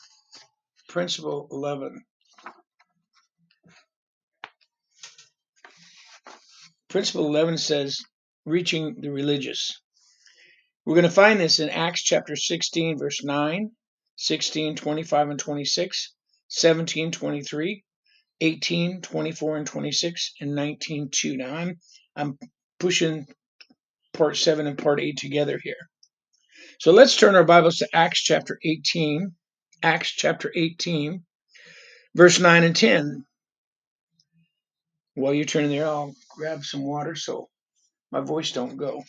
principle 0.87 1.47
11. 1.51 2.03
Principle 6.95 7.25
11 7.25 7.57
says, 7.57 7.99
reaching 8.45 9.01
the 9.01 9.11
religious. 9.11 9.81
We're 10.85 10.95
going 10.95 11.03
to 11.03 11.11
find 11.11 11.41
this 11.41 11.59
in 11.59 11.69
Acts 11.69 12.01
chapter 12.01 12.37
16, 12.37 12.97
verse 12.97 13.21
9, 13.21 13.69
16, 14.15 14.77
25, 14.77 15.29
and 15.29 15.37
26, 15.37 16.13
17, 16.47 17.11
23, 17.11 17.83
18, 18.39 19.01
24, 19.01 19.57
and 19.57 19.67
26, 19.67 20.33
and 20.39 20.55
19, 20.55 21.09
2. 21.11 21.35
Now 21.35 21.53
I'm, 21.53 21.79
I'm 22.15 22.39
pushing 22.79 23.27
part 24.13 24.37
7 24.37 24.65
and 24.65 24.77
part 24.77 25.01
8 25.01 25.17
together 25.17 25.59
here. 25.61 25.89
So 26.79 26.93
let's 26.93 27.17
turn 27.17 27.35
our 27.35 27.43
Bibles 27.43 27.79
to 27.79 27.89
Acts 27.93 28.21
chapter 28.23 28.57
18. 28.63 29.33
Acts 29.83 30.11
chapter 30.11 30.49
18, 30.55 31.25
verse 32.15 32.39
9 32.39 32.63
and 32.63 32.73
10. 32.73 33.25
While 35.15 35.33
you're 35.33 35.43
turning 35.43 35.71
there, 35.71 35.87
I'll 35.87 36.15
grab 36.35 36.63
some 36.63 36.83
water 36.83 37.15
so 37.15 37.49
my 38.11 38.21
voice 38.21 38.51
don't 38.51 38.77
go. 38.77 39.03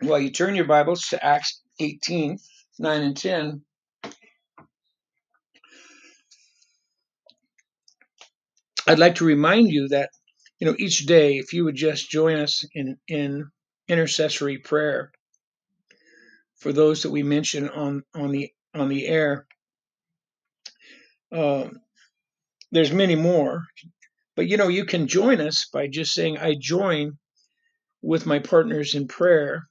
While 0.00 0.18
you 0.18 0.30
turn 0.30 0.56
your 0.56 0.64
Bibles 0.64 1.08
to 1.08 1.24
Acts 1.24 1.62
18, 1.78 2.38
9 2.78 3.02
and 3.02 3.16
10, 3.16 3.62
I'd 8.86 8.98
like 8.98 9.16
to 9.16 9.24
remind 9.24 9.68
you 9.68 9.88
that, 9.88 10.10
you 10.58 10.66
know, 10.66 10.74
each 10.78 11.06
day, 11.06 11.38
if 11.38 11.52
you 11.52 11.64
would 11.64 11.76
just 11.76 12.10
join 12.10 12.38
us 12.38 12.64
in, 12.74 12.96
in 13.06 13.50
intercessory 13.86 14.58
prayer 14.58 15.12
for 16.56 16.72
those 16.72 17.02
that 17.02 17.10
we 17.10 17.22
mention 17.22 17.68
on, 17.68 18.02
on 18.14 18.32
the 18.32 18.50
on 18.74 18.88
the 18.88 19.06
air, 19.06 19.46
uh, 21.30 21.68
there's 22.72 22.92
many 22.92 23.14
more, 23.14 23.64
but 24.34 24.48
you 24.48 24.56
know, 24.56 24.68
you 24.68 24.84
can 24.86 25.06
join 25.06 25.40
us 25.40 25.66
by 25.72 25.86
just 25.86 26.14
saying, 26.14 26.38
I 26.38 26.56
join 26.58 27.18
with 28.02 28.26
my 28.26 28.40
partners 28.40 28.94
in 28.94 29.06
prayer 29.06 29.68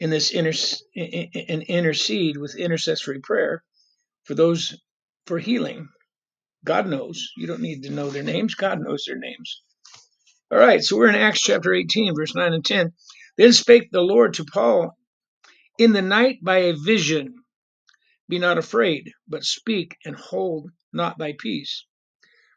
in 0.00 0.10
this 0.10 0.30
inter- 0.30 0.76
and 0.96 1.62
intercede 1.62 2.36
with 2.36 2.56
intercessory 2.56 3.20
prayer 3.20 3.62
for 4.24 4.34
those 4.34 4.76
for 5.26 5.38
healing. 5.38 5.88
God 6.64 6.88
knows. 6.88 7.30
You 7.36 7.46
don't 7.46 7.60
need 7.60 7.82
to 7.84 7.90
know 7.90 8.10
their 8.10 8.22
names. 8.22 8.54
God 8.54 8.80
knows 8.80 9.04
their 9.06 9.18
names. 9.18 9.62
All 10.50 10.58
right, 10.58 10.82
so 10.82 10.96
we're 10.96 11.08
in 11.08 11.16
Acts 11.16 11.42
chapter 11.42 11.74
18, 11.74 12.14
verse 12.14 12.34
9 12.34 12.52
and 12.52 12.64
10. 12.64 12.92
Then 13.36 13.52
spake 13.52 13.90
the 13.90 14.00
Lord 14.00 14.34
to 14.34 14.44
Paul 14.44 14.96
in 15.78 15.92
the 15.92 16.02
night 16.02 16.38
by 16.42 16.58
a 16.58 16.72
vision. 16.74 17.34
Be 18.28 18.38
not 18.38 18.58
afraid, 18.58 19.12
but 19.28 19.44
speak 19.44 19.96
and 20.04 20.16
hold 20.16 20.70
not 20.92 21.18
thy 21.18 21.34
peace. 21.38 21.84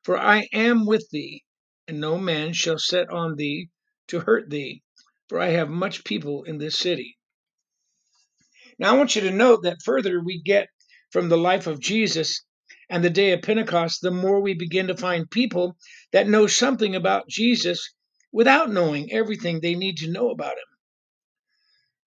For 0.04 0.18
I 0.18 0.48
am 0.54 0.86
with 0.86 1.10
thee, 1.10 1.44
and 1.88 2.00
no 2.00 2.18
man 2.18 2.54
shall 2.54 2.80
set 2.80 3.10
on 3.10 3.36
thee 3.36 3.70
to 4.08 4.22
hurt 4.22 4.50
thee, 4.50 4.84
for 5.28 5.40
I 5.40 5.50
have 5.50 5.70
much 5.70 6.04
people 6.04 6.44
in 6.44 6.58
this 6.58 6.78
city. 6.78 7.18
Now, 8.78 8.94
I 8.94 8.98
want 8.98 9.16
you 9.16 9.22
to 9.22 9.32
note 9.32 9.64
that 9.64 9.84
further 9.84 10.24
we 10.24 10.42
get 10.42 10.70
from 11.12 11.28
the 11.28 11.38
life 11.38 11.68
of 11.68 11.82
Jesus 11.82 12.46
and 12.90 13.04
the 13.04 13.10
day 13.10 13.34
of 13.34 13.42
Pentecost, 13.42 14.02
the 14.02 14.10
more 14.10 14.42
we 14.42 14.54
begin 14.54 14.88
to 14.88 14.98
find 14.98 15.30
people 15.30 15.78
that 16.12 16.28
know 16.28 16.48
something 16.48 16.96
about 16.96 17.28
Jesus 17.28 17.94
without 18.32 18.72
knowing 18.72 19.12
everything 19.12 19.60
they 19.60 19.76
need 19.76 19.98
to 19.98 20.12
know 20.12 20.30
about 20.30 20.54
him. 20.54 20.70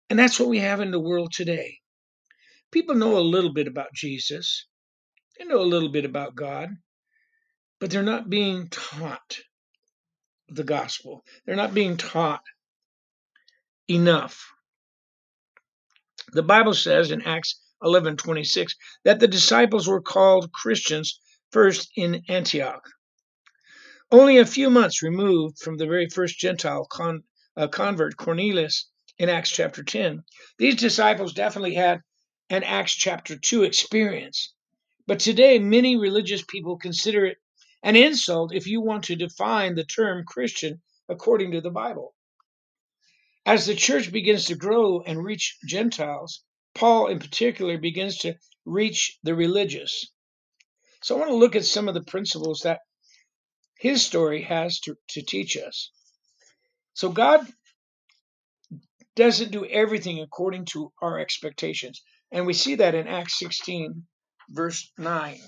And 0.09 0.19
that's 0.19 0.41
what 0.41 0.49
we 0.49 0.59
have 0.59 0.81
in 0.81 0.91
the 0.91 1.01
world 1.01 1.33
today. 1.33 1.79
People 2.71 2.95
know 2.95 3.19
a 3.19 3.21
little 3.21 3.53
bit 3.53 3.67
about 3.69 3.93
Jesus, 3.95 4.67
they 5.39 5.45
know 5.45 5.61
a 5.61 5.63
little 5.63 5.91
bit 5.91 6.05
about 6.05 6.35
God, 6.35 6.71
but 7.83 7.91
they're 7.91 8.05
not 8.05 8.31
being 8.31 8.69
taught 8.69 9.41
the 10.49 10.63
gospel. 10.63 11.25
They're 11.45 11.57
not 11.57 11.75
being 11.75 11.97
taught 11.97 12.45
enough. 13.89 14.53
The 16.33 16.45
Bible 16.45 16.75
says 16.75 17.11
in 17.11 17.23
Acts 17.23 17.61
11:26 17.83 18.77
that 19.03 19.19
the 19.19 19.27
disciples 19.27 19.89
were 19.89 20.01
called 20.01 20.53
Christians 20.53 21.19
first 21.51 21.91
in 21.97 22.23
Antioch. 22.29 22.89
Only 24.13 24.39
a 24.39 24.47
few 24.47 24.71
months 24.71 25.03
removed 25.03 25.59
from 25.59 25.77
the 25.77 25.87
very 25.87 26.09
first 26.09 26.39
Gentile 26.39 26.85
con- 26.85 27.25
uh, 27.57 27.67
convert, 27.67 28.17
Cornelius, 28.17 28.89
in 29.19 29.29
Acts 29.29 29.51
chapter 29.51 29.83
10. 29.83 30.23
These 30.57 30.77
disciples 30.77 31.33
definitely 31.33 31.75
had 31.75 32.01
an 32.49 32.63
Acts 32.63 32.95
chapter 32.95 33.37
2 33.37 33.65
experience. 33.65 34.55
But 35.09 35.19
today, 35.19 35.59
many 35.59 35.97
religious 35.97 36.45
people 36.45 36.79
consider 36.79 37.27
it 37.27 37.39
an 37.83 37.97
insult 37.97 38.55
if 38.55 38.67
you 38.67 38.81
want 38.81 39.05
to 39.05 39.17
define 39.17 39.75
the 39.75 39.85
term 39.85 40.25
Christian 40.27 40.81
according 41.09 41.53
to 41.53 41.61
the 41.61 41.71
Bible. 41.71 42.15
As 43.45 43.67
the 43.67 43.75
church 43.75 44.13
begins 44.13 44.47
to 44.47 44.55
grow 44.55 45.01
and 45.01 45.25
reach 45.25 45.59
Gentiles, 45.67 46.45
Paul 46.75 47.09
in 47.09 47.19
particular 47.19 47.77
begins 47.79 48.19
to 48.19 48.37
reach 48.65 49.19
the 49.23 49.35
religious. 49.35 50.07
So 51.03 51.17
I 51.17 51.19
want 51.19 51.31
to 51.31 51.37
look 51.37 51.57
at 51.57 51.65
some 51.65 51.89
of 51.89 51.95
the 51.95 52.05
principles 52.05 52.61
that 52.61 52.81
his 53.79 54.05
story 54.05 54.43
has 54.43 54.79
to, 54.81 54.97
to 55.09 55.23
teach 55.23 55.57
us. 55.57 55.91
So 56.95 57.11
God 57.11 57.47
doesn't 59.17 59.51
do 59.51 59.67
everything 59.67 60.21
according 60.21 60.67
to 60.67 60.93
our 61.03 61.19
expectations. 61.19 62.03
And 62.31 62.47
we 62.47 62.55
see 62.55 62.77
that 62.77 62.95
in 62.95 63.09
Acts 63.09 63.39
16, 63.41 64.07
verse 64.49 64.91
9. 64.97 65.41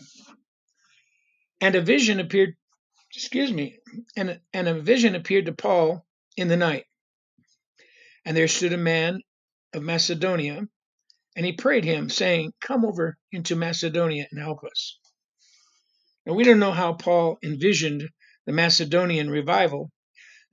And 1.65 1.77
a 1.77 1.81
vision 1.81 2.21
appeared, 2.21 2.57
excuse 3.15 3.51
me, 3.51 3.79
and, 4.17 4.39
and 4.53 4.69
a 4.69 4.83
vision 4.83 5.15
appeared 5.15 5.47
to 5.47 5.55
Paul 5.55 6.05
in 6.37 6.49
the 6.49 6.59
night. 6.59 6.85
And 8.27 8.37
there 8.37 8.49
stood 8.49 8.75
a 8.75 8.77
man 8.77 9.23
of 9.73 9.83
Macedonia, 9.83 10.69
and 11.35 11.47
he 11.47 11.55
prayed 11.55 11.87
him, 11.87 12.11
saying, 12.11 12.53
Come 12.61 12.85
over 12.85 13.17
into 13.33 13.57
Macedonia 13.57 14.27
and 14.31 14.39
help 14.39 14.63
us. 14.63 14.99
Now, 16.27 16.35
we 16.35 16.45
don't 16.45 16.59
know 16.59 16.71
how 16.71 16.93
Paul 16.93 17.39
envisioned 17.43 18.11
the 18.45 18.53
Macedonian 18.53 19.31
revival 19.31 19.91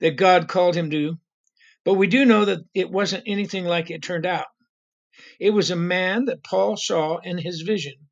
that 0.00 0.16
God 0.16 0.48
called 0.48 0.74
him 0.74 0.88
to, 0.92 1.18
but 1.84 1.94
we 1.94 2.06
do 2.06 2.24
know 2.24 2.46
that 2.46 2.60
it 2.72 2.90
wasn't 2.90 3.24
anything 3.26 3.66
like 3.66 3.90
it 3.90 4.02
turned 4.02 4.24
out. 4.24 4.46
It 5.38 5.50
was 5.50 5.70
a 5.70 5.76
man 5.76 6.24
that 6.24 6.42
Paul 6.42 6.78
saw 6.78 7.18
in 7.18 7.36
his 7.36 7.60
vision, 7.60 8.08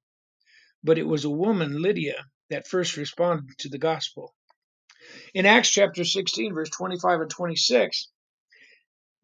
but 0.85 0.99
it 0.99 1.07
was 1.07 1.25
a 1.25 1.31
woman, 1.31 1.81
Lydia, 1.81 2.27
that 2.51 2.69
first 2.69 2.97
responded 2.97 3.57
to 3.59 3.69
the 3.69 3.79
gospel. 3.79 4.35
In 5.35 5.47
Acts 5.47 5.71
chapter 5.71 6.05
16, 6.05 6.53
verse 6.55 6.71
25 6.71 7.21
and 7.23 7.31
26, 7.31 8.09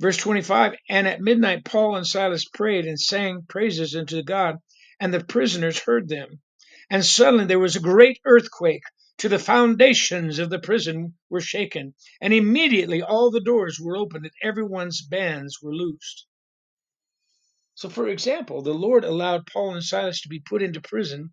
verse 0.01 0.17
25, 0.17 0.75
and 0.89 1.07
at 1.07 1.21
midnight 1.21 1.65
Paul 1.65 1.97
and 1.97 2.07
Silas 2.07 2.47
prayed 2.47 2.87
and 2.87 2.99
sang 2.99 3.43
praises 3.49 3.95
unto 3.95 4.23
God, 4.23 4.57
and 4.99 5.12
the 5.12 5.25
prisoners 5.25 5.79
heard 5.79 6.09
them. 6.09 6.41
And 6.89 7.05
suddenly 7.05 7.45
there 7.45 7.59
was 7.59 7.77
a 7.77 7.81
great 7.81 8.21
earthquake, 8.25 8.83
to 9.19 9.29
the 9.29 9.39
foundations 9.39 10.39
of 10.39 10.51
the 10.51 10.59
prison 10.59 11.15
were 11.31 11.41
shaken, 11.41 11.95
and 12.21 12.35
immediately 12.35 13.03
all 13.03 13.31
the 13.31 13.41
doors 13.41 13.81
were 13.81 13.97
opened 13.97 14.27
and 14.27 14.35
everyone's 14.43 15.01
bands 15.01 15.59
were 15.62 15.75
loosed. 15.75 16.27
So, 17.75 17.89
for 17.89 18.09
example, 18.09 18.62
the 18.62 18.75
Lord 18.75 19.05
allowed 19.05 19.47
Paul 19.47 19.75
and 19.75 19.85
Silas 19.85 20.21
to 20.23 20.29
be 20.29 20.41
put 20.41 20.62
into 20.62 20.81
prison 20.81 21.33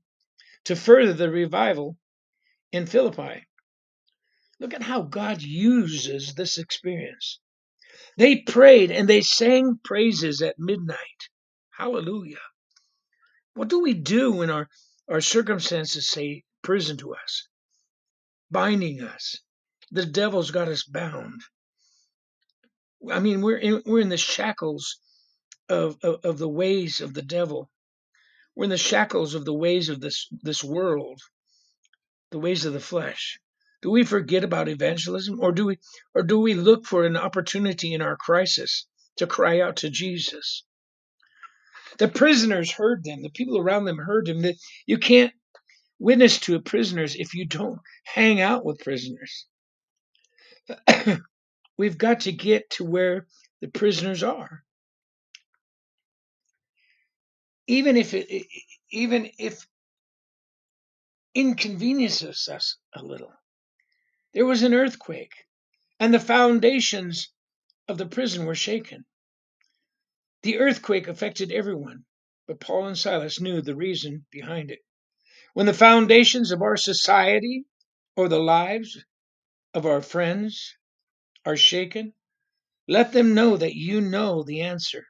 to 0.65 0.76
further 0.76 1.13
the 1.13 1.30
revival 1.30 1.97
in 2.71 2.86
Philippi. 2.86 3.45
Look 4.60 4.73
at 4.73 4.84
how 4.84 5.02
God 5.02 5.41
uses 5.41 6.34
this 6.34 6.58
experience. 6.58 7.39
They 8.17 8.38
prayed 8.38 8.91
and 8.91 9.10
they 9.10 9.21
sang 9.21 9.80
praises 9.84 10.41
at 10.41 10.60
midnight. 10.60 11.30
Hallelujah. 11.71 12.38
What 13.56 13.67
do 13.69 13.82
we 13.82 13.93
do 13.93 14.32
when 14.32 14.49
our, 14.49 14.69
our 15.10 15.21
circumstances 15.21 16.10
say 16.10 16.43
prison 16.62 16.97
to 16.97 17.15
us, 17.15 17.47
binding 18.52 19.02
us? 19.02 19.38
The 19.91 20.06
devil's 20.06 20.52
got 20.52 20.69
us 20.69 20.84
bound. 20.84 21.41
I 23.12 23.19
mean, 23.19 23.41
we're 23.41 23.58
in, 23.58 23.84
we're 23.86 23.99
in 23.99 24.10
the 24.10 24.17
shackles 24.17 24.99
of, 25.69 25.97
of, 26.04 26.21
of 26.23 26.38
the 26.38 26.49
ways 26.49 27.02
of 27.02 27.13
the 27.13 27.21
devil. 27.21 27.69
We're 28.55 28.65
in 28.65 28.69
the 28.69 28.77
shackles 28.77 29.33
of 29.33 29.45
the 29.45 29.53
ways 29.53 29.89
of 29.89 29.99
this, 29.99 30.27
this 30.41 30.63
world, 30.63 31.21
the 32.31 32.39
ways 32.39 32.65
of 32.65 32.73
the 32.73 32.79
flesh. 32.79 33.39
Do 33.81 33.91
we 33.91 34.03
forget 34.05 34.43
about 34.43 34.69
evangelism 34.69 35.39
or 35.41 35.51
do 35.51 35.65
we 35.65 35.79
or 36.15 36.23
do 36.23 36.39
we 36.39 36.53
look 36.53 36.85
for 36.85 37.05
an 37.05 37.17
opportunity 37.17 37.93
in 37.93 38.01
our 38.01 38.15
crisis 38.15 38.87
to 39.17 39.27
cry 39.27 39.59
out 39.59 39.77
to 39.77 39.89
Jesus? 39.89 40.63
The 41.97 42.07
prisoners 42.07 42.71
heard 42.71 43.03
them. 43.03 43.21
The 43.21 43.29
people 43.29 43.57
around 43.57 43.85
them 43.85 43.97
heard 43.97 44.25
them. 44.25 44.41
That 44.41 44.55
you 44.85 44.97
can't 44.97 45.33
witness 45.99 46.39
to 46.41 46.59
prisoners 46.61 47.15
if 47.15 47.33
you 47.33 47.45
don't 47.45 47.79
hang 48.03 48.39
out 48.39 48.65
with 48.65 48.79
prisoners. 48.79 49.47
We've 51.77 51.97
got 51.97 52.21
to 52.21 52.31
get 52.31 52.69
to 52.71 52.85
where 52.85 53.27
the 53.61 53.67
prisoners 53.67 54.23
are. 54.23 54.63
Even 57.67 57.97
if 57.97 58.13
it 58.13 58.47
even 58.91 59.32
if 59.39 59.67
inconveniences 61.36 62.47
us 62.47 62.78
a 62.93 63.04
little. 63.04 63.34
There 64.34 64.45
was 64.45 64.63
an 64.63 64.73
earthquake, 64.73 65.34
and 65.99 66.13
the 66.13 66.19
foundations 66.19 67.30
of 67.88 67.97
the 67.97 68.06
prison 68.06 68.45
were 68.45 68.56
shaken. 68.56 69.06
The 70.43 70.58
earthquake 70.60 71.08
affected 71.08 71.52
everyone, 71.52 72.06
but 72.47 72.60
Paul 72.60 72.88
and 72.88 72.97
Silas 72.97 73.39
knew 73.39 73.62
the 73.62 73.76
reason 73.76 74.26
behind 74.32 74.71
it. 74.71 74.80
When 75.54 75.65
the 75.65 75.73
foundations 75.73 76.52
of 76.52 76.62
our 76.62 76.78
society 76.78 77.65
or 78.15 78.28
the 78.30 78.39
lives 78.39 79.04
of 79.73 79.86
our 79.86 80.02
friends 80.02 80.76
are 81.45 81.58
shaken, 81.58 82.13
let 82.88 83.13
them 83.13 83.34
know 83.36 83.58
that 83.58 83.76
you 83.76 84.02
know 84.02 84.43
the 84.43 84.62
answer. 84.62 85.06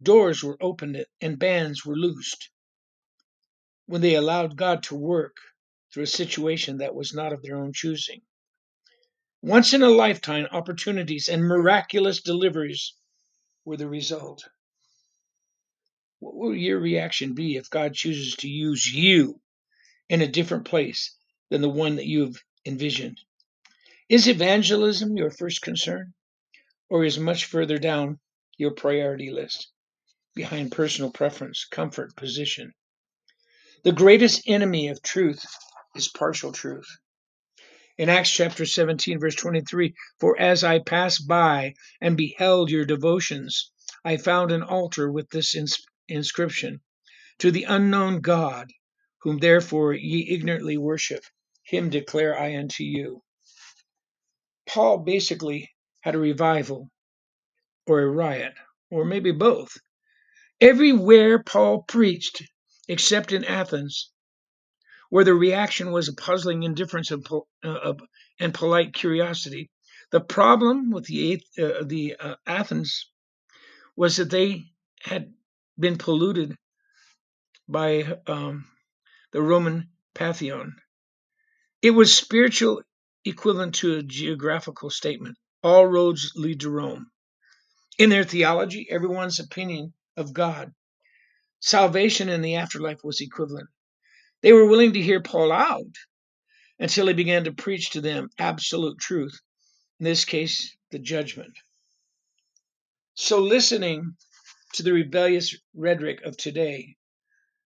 Doors 0.00 0.44
were 0.44 0.56
opened 0.62 1.04
and 1.20 1.38
bands 1.38 1.84
were 1.84 1.96
loosed 1.96 2.50
when 3.86 4.00
they 4.00 4.14
allowed 4.14 4.56
God 4.56 4.84
to 4.84 4.94
work 4.94 5.38
through 5.92 6.04
a 6.04 6.06
situation 6.06 6.78
that 6.78 6.94
was 6.94 7.12
not 7.12 7.32
of 7.32 7.42
their 7.42 7.56
own 7.56 7.72
choosing. 7.72 8.22
Once 9.42 9.74
in 9.74 9.82
a 9.82 9.88
lifetime 9.88 10.46
opportunities 10.52 11.28
and 11.28 11.42
miraculous 11.42 12.20
deliveries 12.20 12.94
were 13.64 13.76
the 13.76 13.88
result. 13.88 14.44
What 16.20 16.34
will 16.34 16.54
your 16.54 16.78
reaction 16.78 17.34
be 17.34 17.56
if 17.56 17.70
God 17.70 17.94
chooses 17.94 18.36
to 18.36 18.48
use 18.48 18.86
you 18.92 19.40
in 20.08 20.22
a 20.22 20.28
different 20.28 20.64
place 20.64 21.16
than 21.50 21.60
the 21.60 21.68
one 21.68 21.96
that 21.96 22.06
you 22.06 22.20
have 22.26 22.36
envisioned? 22.64 23.20
Is 24.08 24.28
evangelism 24.28 25.16
your 25.16 25.30
first 25.30 25.60
concern, 25.60 26.14
or 26.88 27.04
is 27.04 27.18
much 27.18 27.46
further 27.46 27.78
down 27.78 28.20
your 28.56 28.72
priority 28.72 29.30
list, 29.30 29.68
behind 30.38 30.70
personal 30.70 31.10
preference, 31.10 31.64
comfort, 31.64 32.14
position? 32.14 32.72
The 33.82 33.90
greatest 33.90 34.42
enemy 34.46 34.86
of 34.86 35.02
truth 35.02 35.44
is 35.96 36.06
partial 36.06 36.52
truth. 36.52 36.86
In 37.98 38.08
Acts 38.08 38.30
chapter 38.30 38.64
17, 38.64 39.18
verse 39.18 39.34
23, 39.34 39.96
for 40.20 40.40
as 40.40 40.62
I 40.62 40.78
passed 40.78 41.26
by 41.26 41.74
and 42.00 42.16
beheld 42.16 42.70
your 42.70 42.84
devotions, 42.84 43.72
I 44.04 44.16
found 44.16 44.52
an 44.52 44.62
altar 44.62 45.10
with 45.10 45.28
this 45.30 45.56
ins- 45.56 45.84
inscription 46.06 46.82
To 47.38 47.50
the 47.50 47.64
unknown 47.64 48.20
God, 48.20 48.70
whom 49.22 49.38
therefore 49.38 49.92
ye 49.92 50.28
ignorantly 50.30 50.78
worship, 50.78 51.24
him 51.64 51.90
declare 51.90 52.38
I 52.38 52.56
unto 52.56 52.84
you. 52.84 53.24
Paul 54.68 54.98
basically 54.98 55.68
had 56.02 56.14
a 56.14 56.20
revival 56.20 56.90
or 57.88 58.02
a 58.02 58.06
riot, 58.08 58.54
or 58.88 59.04
maybe 59.04 59.32
both. 59.32 59.76
Everywhere 60.60 61.42
Paul 61.42 61.82
preached, 61.82 62.42
except 62.88 63.32
in 63.32 63.44
Athens, 63.44 64.10
where 65.08 65.24
the 65.24 65.34
reaction 65.34 65.92
was 65.92 66.08
a 66.08 66.14
puzzling 66.14 66.64
indifference 66.64 67.10
and, 67.12 67.24
uh, 67.62 67.94
and 68.40 68.52
polite 68.52 68.92
curiosity. 68.92 69.70
The 70.10 70.20
problem 70.20 70.90
with 70.90 71.06
the, 71.06 71.40
uh, 71.58 71.84
the 71.84 72.16
uh, 72.18 72.34
Athens 72.46 73.08
was 73.94 74.16
that 74.16 74.30
they 74.30 74.64
had 75.00 75.32
been 75.78 75.96
polluted 75.96 76.56
by 77.68 78.18
um, 78.26 78.66
the 79.32 79.42
Roman 79.42 79.90
Pantheon. 80.14 80.74
It 81.82 81.90
was 81.92 82.16
spiritual 82.16 82.82
equivalent 83.24 83.76
to 83.76 83.96
a 83.96 84.02
geographical 84.02 84.90
statement. 84.90 85.36
All 85.62 85.86
roads 85.86 86.32
lead 86.34 86.60
to 86.60 86.70
Rome. 86.70 87.10
In 87.98 88.10
their 88.10 88.24
theology, 88.24 88.88
everyone's 88.90 89.38
opinion 89.38 89.92
of 90.18 90.32
God, 90.32 90.72
salvation 91.60 92.28
in 92.28 92.42
the 92.42 92.56
afterlife 92.56 93.02
was 93.02 93.20
equivalent. 93.20 93.68
They 94.42 94.52
were 94.52 94.66
willing 94.66 94.92
to 94.92 95.02
hear 95.02 95.22
Paul 95.22 95.52
out 95.52 95.94
until 96.78 97.06
he 97.06 97.14
began 97.14 97.44
to 97.44 97.52
preach 97.52 97.90
to 97.90 98.00
them 98.00 98.28
absolute 98.38 98.98
truth, 98.98 99.40
in 99.98 100.04
this 100.04 100.24
case, 100.24 100.76
the 100.90 100.98
judgment. 100.98 101.54
So, 103.14 103.40
listening 103.40 104.16
to 104.74 104.82
the 104.82 104.92
rebellious 104.92 105.56
rhetoric 105.74 106.22
of 106.22 106.36
today, 106.36 106.96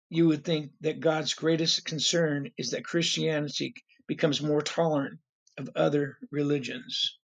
you 0.09 0.27
would 0.27 0.45
think 0.45 0.71
that 0.81 0.99
God's 0.99 1.33
greatest 1.33 1.85
concern 1.85 2.51
is 2.57 2.71
that 2.71 2.85
Christianity 2.85 3.73
becomes 4.07 4.41
more 4.41 4.61
tolerant 4.61 5.19
of 5.57 5.69
other 5.75 6.17
religions. 6.31 7.17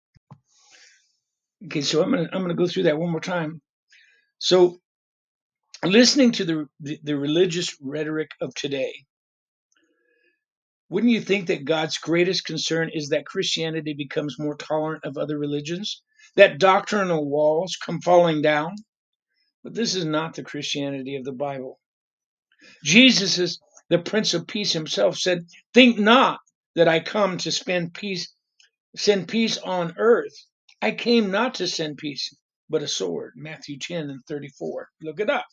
Okay, 1.66 1.82
so 1.82 2.02
I'm 2.02 2.14
I'm 2.14 2.28
gonna 2.42 2.54
go 2.54 2.66
through 2.66 2.84
that 2.84 2.98
one 2.98 3.10
more 3.10 3.20
time. 3.20 3.60
So 4.38 4.78
listening 5.84 6.32
to 6.32 6.44
the, 6.44 6.66
the, 6.80 7.00
the 7.04 7.16
religious 7.16 7.76
rhetoric 7.80 8.30
of 8.40 8.54
today, 8.54 8.94
wouldn't 10.90 11.12
you 11.12 11.20
think 11.20 11.48
that 11.48 11.64
God's 11.66 11.98
greatest 11.98 12.46
concern 12.46 12.90
is 12.94 13.10
that 13.10 13.26
Christianity 13.26 13.94
becomes 13.94 14.38
more 14.38 14.56
tolerant 14.56 15.04
of 15.04 15.18
other 15.18 15.38
religions? 15.38 16.02
That 16.36 16.58
doctrinal 16.58 17.28
walls 17.28 17.76
come 17.84 18.00
falling 18.00 18.42
down? 18.42 18.76
But 19.64 19.74
this 19.74 19.94
is 19.94 20.04
not 20.04 20.34
the 20.34 20.44
Christianity 20.44 21.16
of 21.16 21.24
the 21.24 21.32
Bible. 21.32 21.80
Jesus 22.84 23.38
is 23.38 23.60
the 23.90 23.98
Prince 23.98 24.34
of 24.34 24.46
Peace 24.46 24.72
himself 24.72 25.18
said, 25.18 25.46
Think 25.74 25.98
not 25.98 26.40
that 26.76 26.88
I 26.88 27.00
come 27.00 27.38
to 27.38 27.52
spend 27.52 27.94
peace, 27.94 28.32
send 28.96 29.28
peace 29.28 29.58
on 29.58 29.94
earth. 29.98 30.34
I 30.82 30.92
came 30.92 31.30
not 31.30 31.56
to 31.56 31.68
send 31.68 31.98
peace, 31.98 32.34
but 32.70 32.82
a 32.82 32.88
sword. 32.88 33.34
Matthew 33.36 33.78
10 33.78 34.10
and 34.10 34.20
34. 34.28 34.88
Look 35.02 35.20
it 35.20 35.30
up. 35.30 35.46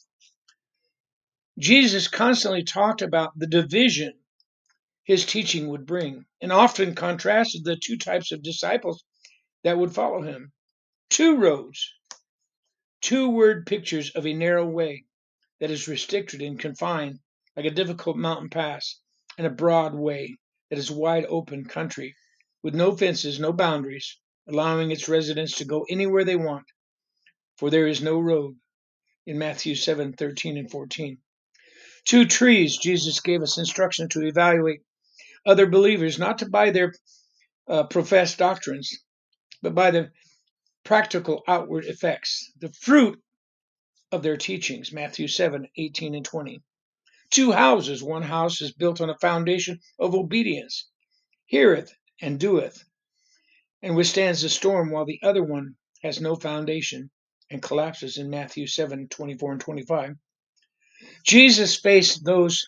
Jesus 1.57 2.09
constantly 2.09 2.63
talked 2.63 3.01
about 3.01 3.37
the 3.37 3.47
division 3.47 4.13
his 5.05 5.25
teaching 5.25 5.69
would 5.69 5.85
bring, 5.85 6.25
and 6.41 6.51
often 6.51 6.95
contrasted 6.95 7.63
the 7.63 7.77
two 7.77 7.97
types 7.97 8.31
of 8.31 8.43
disciples 8.43 9.03
that 9.63 9.77
would 9.77 9.93
follow 9.93 10.21
him. 10.21 10.51
Two 11.09 11.37
roads, 11.37 11.93
two 13.01 13.29
word 13.29 13.65
pictures 13.65 14.09
of 14.11 14.25
a 14.25 14.33
narrow 14.33 14.65
way 14.65 15.05
that 15.59 15.71
is 15.71 15.87
restricted 15.87 16.41
and 16.41 16.59
confined 16.59 17.19
like 17.55 17.65
a 17.65 17.71
difficult 17.71 18.17
mountain 18.17 18.49
pass, 18.49 18.99
and 19.37 19.47
a 19.47 19.51
broad 19.51 19.95
way 19.95 20.35
that 20.69 20.79
is 20.79 20.91
wide 20.91 21.25
open 21.29 21.63
country 21.63 22.15
with 22.63 22.75
no 22.75 22.97
fences, 22.97 23.39
no 23.39 23.53
boundaries, 23.53 24.19
allowing 24.49 24.91
its 24.91 25.07
residents 25.07 25.57
to 25.57 25.65
go 25.65 25.85
anywhere 25.89 26.25
they 26.25 26.35
want, 26.35 26.65
for 27.57 27.69
there 27.69 27.87
is 27.87 28.01
no 28.01 28.19
road 28.19 28.57
in 29.25 29.37
Matthew 29.37 29.75
7 29.75 30.13
13 30.13 30.57
and 30.57 30.69
14. 30.69 31.17
Two 32.05 32.25
trees, 32.25 32.77
Jesus 32.77 33.19
gave 33.19 33.41
us 33.41 33.57
instruction 33.57 34.07
to 34.09 34.21
evaluate 34.21 34.81
other 35.43 35.65
believers, 35.65 36.19
not 36.19 36.39
to 36.39 36.49
by 36.49 36.69
their 36.69 36.93
uh, 37.67 37.83
professed 37.83 38.37
doctrines, 38.37 39.03
but 39.61 39.73
by 39.73 39.89
the 39.89 40.11
practical 40.83 41.43
outward 41.47 41.85
effects, 41.85 42.51
the 42.59 42.71
fruit 42.71 43.19
of 44.11 44.21
their 44.21 44.37
teachings. 44.37 44.91
Matthew 44.91 45.27
7 45.27 45.67
18 45.75 46.13
and 46.13 46.23
20. 46.23 46.61
Two 47.31 47.51
houses, 47.51 48.03
one 48.03 48.21
house 48.21 48.61
is 48.61 48.71
built 48.71 49.01
on 49.01 49.09
a 49.09 49.17
foundation 49.17 49.79
of 49.97 50.13
obedience, 50.13 50.87
heareth 51.47 51.91
and 52.21 52.39
doeth, 52.39 52.83
and 53.81 53.95
withstands 53.95 54.43
the 54.43 54.49
storm, 54.49 54.91
while 54.91 55.05
the 55.05 55.19
other 55.23 55.43
one 55.43 55.75
has 56.03 56.21
no 56.21 56.35
foundation 56.35 57.09
and 57.49 57.63
collapses 57.63 58.17
in 58.17 58.29
Matthew 58.29 58.67
7 58.67 59.07
24 59.07 59.51
and 59.53 59.61
25. 59.61 60.15
Jesus 61.25 61.75
faced 61.75 62.23
those 62.23 62.67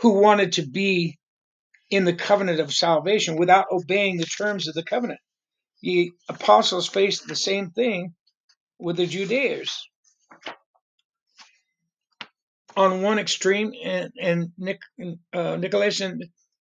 who 0.00 0.20
wanted 0.20 0.52
to 0.52 0.62
be 0.66 1.18
in 1.90 2.04
the 2.04 2.14
covenant 2.14 2.60
of 2.60 2.72
salvation 2.72 3.36
without 3.36 3.66
obeying 3.70 4.16
the 4.16 4.26
terms 4.26 4.68
of 4.68 4.74
the 4.74 4.84
covenant. 4.84 5.20
The 5.82 6.12
apostles 6.28 6.88
faced 6.88 7.26
the 7.26 7.36
same 7.36 7.70
thing 7.70 8.14
with 8.78 8.96
the 8.96 9.06
Judeans 9.06 9.88
on 12.76 13.02
one 13.02 13.18
extreme 13.18 13.72
and, 13.84 14.12
and 14.20 14.52
uh, 15.34 15.58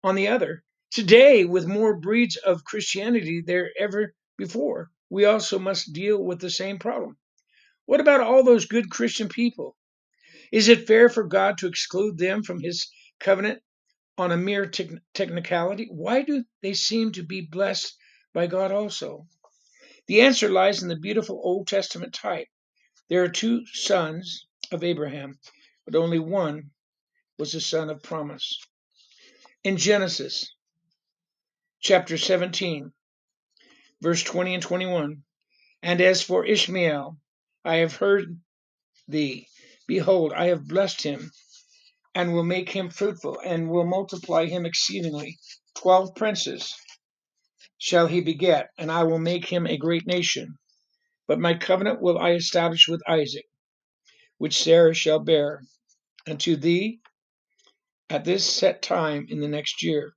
on 0.03 0.15
the 0.15 0.27
other. 0.27 0.63
Today, 0.91 1.45
with 1.45 1.67
more 1.67 1.95
breeds 1.97 2.35
of 2.35 2.65
Christianity 2.65 3.41
than 3.45 3.69
ever 3.79 4.13
before, 4.37 4.89
we 5.09 5.25
also 5.25 5.57
must 5.57 5.93
deal 5.93 6.21
with 6.21 6.39
the 6.39 6.49
same 6.49 6.79
problem. 6.79 7.17
What 7.85 8.01
about 8.01 8.21
all 8.21 8.43
those 8.43 8.65
good 8.65 8.89
Christian 8.89 9.29
people? 9.29 9.75
Is 10.51 10.67
it 10.67 10.87
fair 10.87 11.09
for 11.09 11.23
God 11.23 11.57
to 11.59 11.67
exclude 11.67 12.17
them 12.17 12.43
from 12.43 12.61
his 12.61 12.89
covenant 13.19 13.61
on 14.17 14.31
a 14.31 14.37
mere 14.37 14.65
te- 14.65 14.97
technicality? 15.13 15.87
Why 15.89 16.23
do 16.23 16.43
they 16.61 16.73
seem 16.73 17.13
to 17.13 17.23
be 17.23 17.41
blessed 17.41 17.95
by 18.33 18.47
God 18.47 18.71
also? 18.71 19.27
The 20.07 20.21
answer 20.21 20.49
lies 20.49 20.83
in 20.83 20.89
the 20.89 20.97
beautiful 20.97 21.39
Old 21.43 21.67
Testament 21.67 22.13
type. 22.13 22.47
There 23.09 23.23
are 23.23 23.29
two 23.29 23.65
sons 23.67 24.47
of 24.71 24.83
Abraham, 24.83 25.39
but 25.85 25.95
only 25.95 26.19
one 26.19 26.71
was 27.37 27.53
the 27.53 27.61
son 27.61 27.89
of 27.89 28.03
promise. 28.03 28.59
In 29.63 29.77
Genesis 29.77 30.53
chapter 31.79 32.17
17, 32.17 32.91
verse 34.01 34.23
20 34.23 34.55
and 34.55 34.63
21, 34.63 35.23
and 35.81 36.01
as 36.01 36.21
for 36.21 36.45
Ishmael, 36.45 37.17
I 37.63 37.77
have 37.77 37.95
heard 37.95 38.39
thee. 39.07 39.47
Behold, 39.91 40.31
I 40.31 40.45
have 40.45 40.69
blessed 40.69 41.01
him 41.01 41.33
and 42.15 42.31
will 42.31 42.45
make 42.45 42.69
him 42.69 42.89
fruitful, 42.89 43.41
and 43.43 43.69
will 43.69 43.83
multiply 43.85 44.45
him 44.45 44.65
exceedingly. 44.65 45.37
Twelve 45.75 46.15
princes 46.15 46.73
shall 47.77 48.07
he 48.07 48.21
beget, 48.21 48.69
and 48.77 48.89
I 48.89 49.03
will 49.03 49.19
make 49.19 49.43
him 49.43 49.67
a 49.67 49.75
great 49.75 50.07
nation. 50.07 50.57
But 51.27 51.39
my 51.41 51.55
covenant 51.55 52.01
will 52.01 52.17
I 52.17 52.31
establish 52.35 52.87
with 52.87 53.01
Isaac, 53.05 53.43
which 54.37 54.63
Sarah 54.63 54.93
shall 54.93 55.19
bear 55.19 55.61
unto 56.25 56.55
thee 56.55 57.01
at 58.09 58.23
this 58.23 58.49
set 58.49 58.81
time 58.81 59.25
in 59.27 59.41
the 59.41 59.49
next 59.49 59.83
year. 59.83 60.13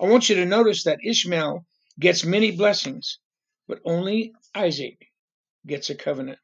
I 0.00 0.06
want 0.06 0.30
you 0.30 0.36
to 0.36 0.46
notice 0.46 0.84
that 0.84 1.04
Ishmael 1.04 1.66
gets 1.98 2.24
many 2.24 2.50
blessings, 2.50 3.18
but 3.68 3.82
only 3.84 4.32
Isaac 4.54 4.96
gets 5.66 5.90
a 5.90 5.94
covenant. 5.94 6.40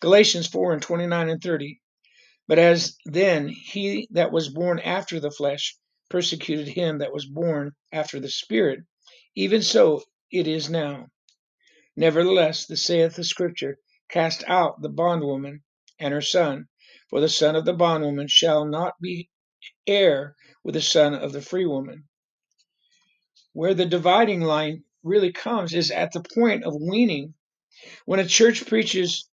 Galatians 0.00 0.46
4 0.46 0.74
and 0.74 0.82
29 0.82 1.28
and 1.28 1.42
30. 1.42 1.80
But 2.46 2.58
as 2.58 2.96
then 3.04 3.48
he 3.48 4.08
that 4.12 4.32
was 4.32 4.48
born 4.48 4.78
after 4.78 5.20
the 5.20 5.30
flesh 5.30 5.76
persecuted 6.08 6.68
him 6.68 6.98
that 6.98 7.12
was 7.12 7.26
born 7.26 7.72
after 7.92 8.20
the 8.20 8.30
Spirit, 8.30 8.80
even 9.34 9.62
so 9.62 10.02
it 10.30 10.46
is 10.46 10.70
now. 10.70 11.08
Nevertheless, 11.96 12.66
the 12.66 12.76
saith 12.76 13.16
the 13.16 13.24
Scripture, 13.24 13.78
Cast 14.08 14.44
out 14.46 14.80
the 14.80 14.88
bondwoman 14.88 15.62
and 15.98 16.14
her 16.14 16.22
son, 16.22 16.68
for 17.10 17.20
the 17.20 17.28
son 17.28 17.56
of 17.56 17.64
the 17.64 17.74
bondwoman 17.74 18.28
shall 18.28 18.64
not 18.64 18.94
be 19.00 19.28
heir 19.86 20.36
with 20.62 20.74
the 20.74 20.80
son 20.80 21.14
of 21.14 21.32
the 21.32 21.42
free 21.42 21.66
woman. 21.66 22.08
Where 23.52 23.74
the 23.74 23.84
dividing 23.84 24.40
line 24.42 24.84
really 25.02 25.32
comes 25.32 25.74
is 25.74 25.90
at 25.90 26.12
the 26.12 26.22
point 26.22 26.64
of 26.64 26.74
weaning. 26.80 27.34
When 28.06 28.20
a 28.20 28.26
church 28.26 28.64
preaches 28.66 29.28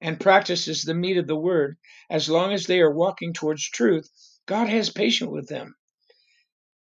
and 0.00 0.20
practices 0.20 0.82
the 0.82 0.94
meat 0.94 1.16
of 1.18 1.26
the 1.26 1.36
word, 1.36 1.76
as 2.10 2.28
long 2.28 2.52
as 2.52 2.66
they 2.66 2.80
are 2.80 2.92
walking 2.92 3.32
towards 3.32 3.68
truth, 3.68 4.08
God 4.46 4.68
has 4.68 4.90
patience 4.90 5.30
with 5.30 5.48
them. 5.48 5.74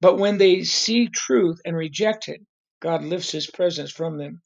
But 0.01 0.17
when 0.17 0.37
they 0.37 0.63
see 0.63 1.07
truth 1.09 1.59
and 1.65 1.75
reject 1.75 2.29
it, 2.29 2.41
God 2.81 3.03
lifts 3.03 3.31
his 3.31 3.47
presence 3.49 3.91
from 3.91 4.17
them. 4.17 4.41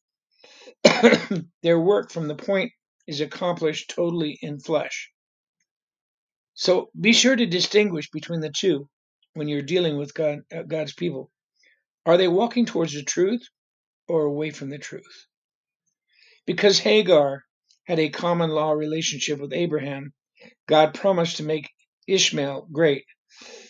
Their 1.64 1.80
work 1.80 2.12
from 2.12 2.28
the 2.28 2.36
point 2.36 2.72
is 3.08 3.22
accomplished 3.22 3.92
totally 3.96 4.38
in 4.42 4.60
flesh. 4.60 5.12
So 6.56 6.90
be 7.00 7.14
sure 7.14 7.36
to 7.36 7.46
distinguish 7.46 8.10
between 8.12 8.42
the 8.42 8.52
two 8.52 8.90
when 9.34 9.48
you're 9.48 9.62
dealing 9.62 9.98
with 9.98 10.14
God, 10.14 10.40
uh, 10.56 10.64
God's 10.64 10.94
people. 10.94 11.32
Are 12.06 12.18
they 12.18 12.28
walking 12.28 12.66
towards 12.66 12.94
the 12.94 13.04
truth 13.04 13.44
or 14.08 14.24
away 14.24 14.52
from 14.52 14.70
the 14.70 14.78
truth? 14.78 15.28
Because 16.46 16.80
Hagar 16.80 17.44
had 17.86 18.00
a 18.00 18.10
common 18.10 18.50
law 18.50 18.72
relationship 18.72 19.40
with 19.40 19.54
Abraham, 19.54 20.14
God 20.68 20.94
promised 20.94 21.38
to 21.38 21.44
make 21.44 21.70
Ishmael 22.08 22.68
great. 22.72 23.06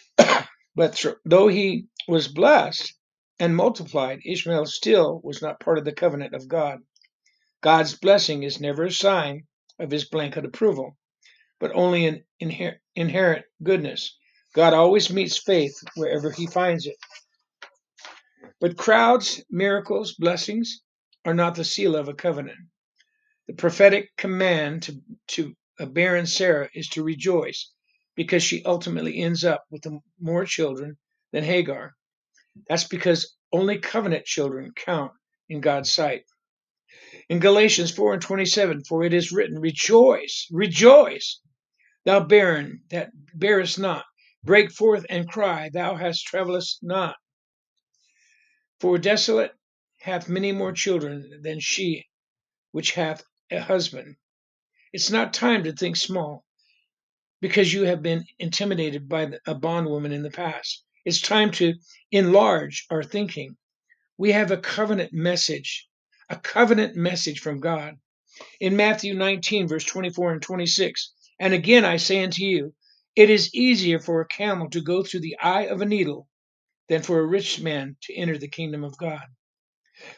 but 0.76 0.96
th- 0.96 1.16
though 1.26 1.48
he 1.48 1.88
was 2.08 2.28
blessed 2.28 2.94
and 3.40 3.56
multiplied, 3.56 4.20
Ishmael 4.26 4.66
still 4.68 5.22
was 5.24 5.42
not 5.42 5.60
part 5.60 5.78
of 5.78 5.86
the 5.86 5.92
covenant 5.94 6.34
of 6.34 6.48
God. 6.48 6.80
God's 7.62 7.96
blessing 7.96 8.44
is 8.44 8.62
never 8.62 8.86
a 8.86 8.92
sign 8.92 9.44
of 9.80 9.92
his 9.92 10.06
blanket 10.06 10.46
approval, 10.46 10.98
but 11.60 11.72
only 11.74 12.06
an 12.08 12.24
inher- 12.42 12.78
inherent 12.96 13.46
goodness. 13.64 14.18
God 14.54 14.74
always 14.74 15.10
meets 15.12 15.38
faith 15.38 15.76
wherever 15.96 16.32
he 16.32 16.46
finds 16.46 16.86
it. 16.86 16.98
But 18.62 18.78
crowds, 18.78 19.44
miracles, 19.50 20.16
blessings 20.16 20.82
are 21.26 21.34
not 21.34 21.56
the 21.56 21.64
seal 21.66 21.96
of 21.96 22.08
a 22.08 22.14
covenant. 22.14 22.60
The 23.46 23.54
prophetic 23.54 24.16
command 24.16 24.84
to, 24.84 25.02
to 25.30 25.56
a 25.78 25.86
barren 25.86 26.26
Sarah 26.26 26.70
is 26.74 26.88
to 26.90 27.04
rejoice 27.04 27.72
because 28.16 28.42
she 28.42 28.64
ultimately 28.64 29.20
ends 29.20 29.44
up 29.44 29.66
with 29.70 29.86
more 30.18 30.46
children 30.46 30.98
than 31.34 31.44
Hagar. 31.44 31.94
That's 32.70 32.86
because 32.86 33.36
only 33.52 33.80
covenant 33.80 34.26
children 34.26 34.72
count 34.74 35.12
in 35.50 35.60
God's 35.60 35.94
sight. 35.94 36.24
In 37.28 37.40
Galatians 37.40 37.92
4 37.92 38.14
and 38.14 38.22
27, 38.22 38.86
for 38.86 39.04
it 39.04 39.14
is 39.14 39.34
written, 39.34 39.60
Rejoice, 39.60 40.48
rejoice, 40.50 41.42
thou 42.06 42.22
barren 42.22 42.84
that 42.92 43.12
bearest 43.36 43.78
not. 43.78 44.06
Break 44.44 44.72
forth 44.72 45.06
and 45.10 45.30
cry, 45.30 45.70
thou 45.70 45.96
hast 45.96 46.26
travellest 46.26 46.80
not. 46.82 47.18
For 48.80 48.98
desolate 48.98 49.52
hath 50.00 50.30
many 50.30 50.54
more 50.54 50.72
children 50.72 51.42
than 51.42 51.60
she 51.60 52.06
which 52.72 52.92
hath 52.92 53.24
a 53.54 53.62
husband. 53.62 54.16
It's 54.92 55.12
not 55.12 55.34
time 55.34 55.64
to 55.64 55.74
think 55.74 55.96
small 55.96 56.44
because 57.42 57.74
you 57.74 57.84
have 57.84 58.02
been 58.02 58.26
intimidated 58.40 59.08
by 59.08 59.32
a 59.46 59.54
bondwoman 59.54 60.12
in 60.12 60.24
the 60.24 60.32
past. 60.32 60.84
It's 61.06 61.22
time 61.22 61.52
to 61.52 61.74
enlarge 62.12 62.86
our 62.90 63.04
thinking. 63.04 63.58
We 64.18 64.32
have 64.32 64.52
a 64.52 64.58
covenant 64.58 65.14
message, 65.14 65.88
a 66.30 66.36
covenant 66.36 66.96
message 66.96 67.42
from 67.42 67.60
God. 67.60 67.98
In 68.60 68.76
Matthew 68.76 69.14
19, 69.14 69.68
verse 69.68 69.84
24 69.84 70.34
and 70.34 70.42
26, 70.42 71.14
and 71.40 71.54
again 71.54 71.86
I 71.86 71.98
say 71.98 72.24
unto 72.24 72.44
you, 72.44 72.74
it 73.16 73.30
is 73.30 73.54
easier 73.54 74.00
for 74.00 74.22
a 74.22 74.28
camel 74.28 74.70
to 74.72 74.82
go 74.82 75.04
through 75.04 75.20
the 75.20 75.38
eye 75.38 75.68
of 75.68 75.82
a 75.82 75.86
needle 75.86 76.28
than 76.88 77.04
for 77.04 77.20
a 77.20 77.26
rich 77.26 77.62
man 77.62 77.98
to 78.04 78.16
enter 78.16 78.38
the 78.38 78.48
kingdom 78.48 78.84
of 78.84 78.98
God. 78.98 79.26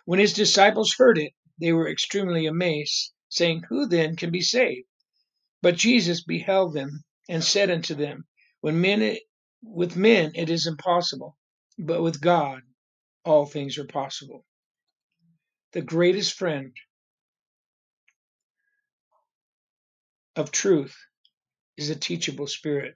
When 0.06 0.20
his 0.20 0.34
disciples 0.34 0.96
heard 0.98 1.18
it, 1.18 1.34
they 1.60 1.74
were 1.74 1.90
extremely 1.90 2.46
amazed, 2.46 3.14
saying, 3.36 3.64
Who 3.70 3.88
then 3.88 4.16
can 4.16 4.32
be 4.32 4.42
saved? 4.42 4.88
But 5.62 5.76
Jesus 5.76 6.24
beheld 6.24 6.74
them 6.74 7.04
and 7.28 7.44
said 7.44 7.70
unto 7.70 7.96
them, 7.96 8.26
When 8.62 8.82
men 8.82 9.18
with 9.64 9.96
men 9.96 10.32
it 10.36 10.50
is 10.50 10.68
impossible, 10.68 11.38
but 11.78 12.02
with 12.02 12.22
God 12.22 12.62
all 13.24 13.46
things 13.46 13.78
are 13.78 13.86
possible. 13.86 14.46
The 15.74 15.82
greatest 15.82 16.34
friend 16.34 16.74
of 20.36 20.52
truth 20.52 20.96
is 21.78 21.90
a 21.90 21.96
teachable 21.96 22.48
spirit. 22.48 22.96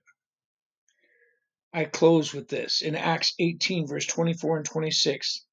I 1.73 1.85
close 1.85 2.33
with 2.33 2.47
this 2.47 2.81
in 2.81 2.95
Acts 2.95 3.33
18, 3.39 3.87
verse 3.87 4.05
24 4.05 4.57
and 4.57 4.65
26. 4.65 5.45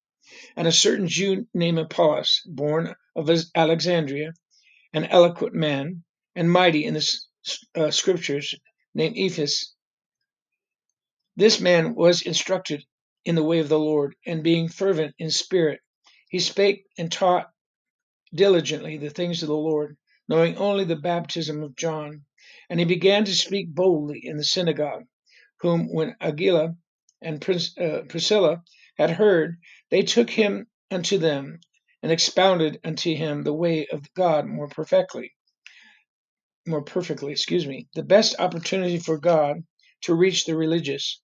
And 0.55 0.67
a 0.67 0.71
certain 0.71 1.07
Jew 1.07 1.47
named 1.53 1.79
Apollos, 1.79 2.41
born 2.45 2.95
of 3.15 3.29
Alexandria, 3.55 4.33
an 4.93 5.05
eloquent 5.05 5.53
man 5.53 6.03
and 6.35 6.51
mighty 6.51 6.85
in 6.85 6.93
the 6.93 7.19
uh, 7.75 7.91
scriptures, 7.91 8.55
named 8.93 9.15
Ephesus. 9.17 9.73
This 11.35 11.59
man 11.59 11.95
was 11.95 12.21
instructed 12.21 12.83
in 13.25 13.35
the 13.35 13.43
way 13.43 13.59
of 13.59 13.69
the 13.69 13.79
Lord, 13.79 14.15
and 14.25 14.43
being 14.43 14.69
fervent 14.69 15.13
in 15.19 15.29
spirit, 15.29 15.81
he 16.29 16.39
spake 16.39 16.85
and 16.97 17.11
taught 17.11 17.49
diligently 18.33 18.97
the 18.97 19.09
things 19.09 19.43
of 19.43 19.49
the 19.49 19.55
Lord, 19.55 19.97
knowing 20.27 20.57
only 20.57 20.83
the 20.85 20.95
baptism 20.95 21.63
of 21.63 21.75
John. 21.75 22.25
And 22.69 22.79
he 22.79 22.85
began 22.85 23.25
to 23.25 23.35
speak 23.35 23.73
boldly 23.73 24.21
in 24.23 24.37
the 24.37 24.43
synagogue, 24.43 25.05
whom 25.61 25.93
when 25.93 26.15
Aquila 26.21 26.75
and 27.21 27.35
uh, 27.35 28.01
Priscilla 28.07 28.63
had 28.97 29.11
heard, 29.11 29.57
they 29.89 30.03
took 30.03 30.29
him 30.29 30.67
unto 30.91 31.17
them, 31.17 31.59
and 32.07 32.13
expounded 32.13 32.79
unto 32.85 33.13
him 33.13 33.43
the 33.43 33.51
way 33.51 33.85
of 33.91 34.13
God 34.13 34.45
more 34.45 34.69
perfectly. 34.69 35.33
More 36.65 36.81
perfectly, 36.81 37.33
excuse 37.33 37.67
me. 37.67 37.89
The 37.95 38.03
best 38.03 38.37
opportunity 38.39 38.97
for 38.97 39.17
God 39.17 39.57
to 40.03 40.13
reach 40.13 40.45
the 40.45 40.55
religious 40.55 41.21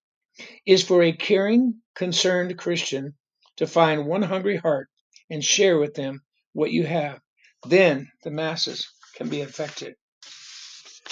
is 0.66 0.84
for 0.84 1.02
a 1.02 1.12
caring, 1.16 1.76
concerned 1.94 2.58
Christian 2.58 3.14
to 3.56 3.66
find 3.66 4.04
one 4.04 4.20
hungry 4.20 4.58
heart 4.58 4.88
and 5.30 5.42
share 5.42 5.78
with 5.78 5.94
them 5.94 6.20
what 6.52 6.70
you 6.70 6.84
have. 6.84 7.18
Then 7.66 8.10
the 8.22 8.30
masses 8.30 8.86
can 9.16 9.30
be 9.30 9.40
affected. 9.40 9.94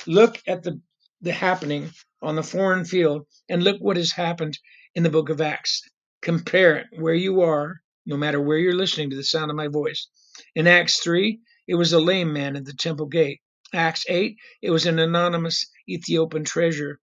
Look 0.06 0.38
at 0.46 0.62
the, 0.62 0.82
the 1.22 1.32
happening 1.32 1.92
on 2.20 2.36
the 2.36 2.42
foreign 2.42 2.84
field 2.84 3.26
and 3.48 3.64
look 3.64 3.78
what 3.80 3.96
has 3.96 4.12
happened 4.12 4.58
in 4.94 5.02
the 5.02 5.08
book 5.08 5.30
of 5.30 5.40
Acts. 5.40 5.80
Compare 6.20 6.76
it 6.76 6.86
where 6.98 7.14
you 7.14 7.40
are, 7.40 7.80
no 8.06 8.16
matter 8.16 8.40
where 8.40 8.58
you're 8.58 8.74
listening 8.74 9.10
to 9.10 9.16
the 9.16 9.24
sound 9.24 9.50
of 9.50 9.56
my 9.56 9.68
voice. 9.68 10.08
In 10.54 10.66
Acts 10.66 11.00
3, 11.00 11.40
it 11.68 11.74
was 11.74 11.92
a 11.92 12.00
lame 12.00 12.32
man 12.32 12.56
at 12.56 12.64
the 12.64 12.74
temple 12.74 13.06
gate. 13.06 13.40
Acts 13.72 14.04
8, 14.08 14.36
it 14.60 14.70
was 14.70 14.86
an 14.86 14.98
anonymous 14.98 15.66
Ethiopian 15.88 16.44
treasurer. 16.44 17.00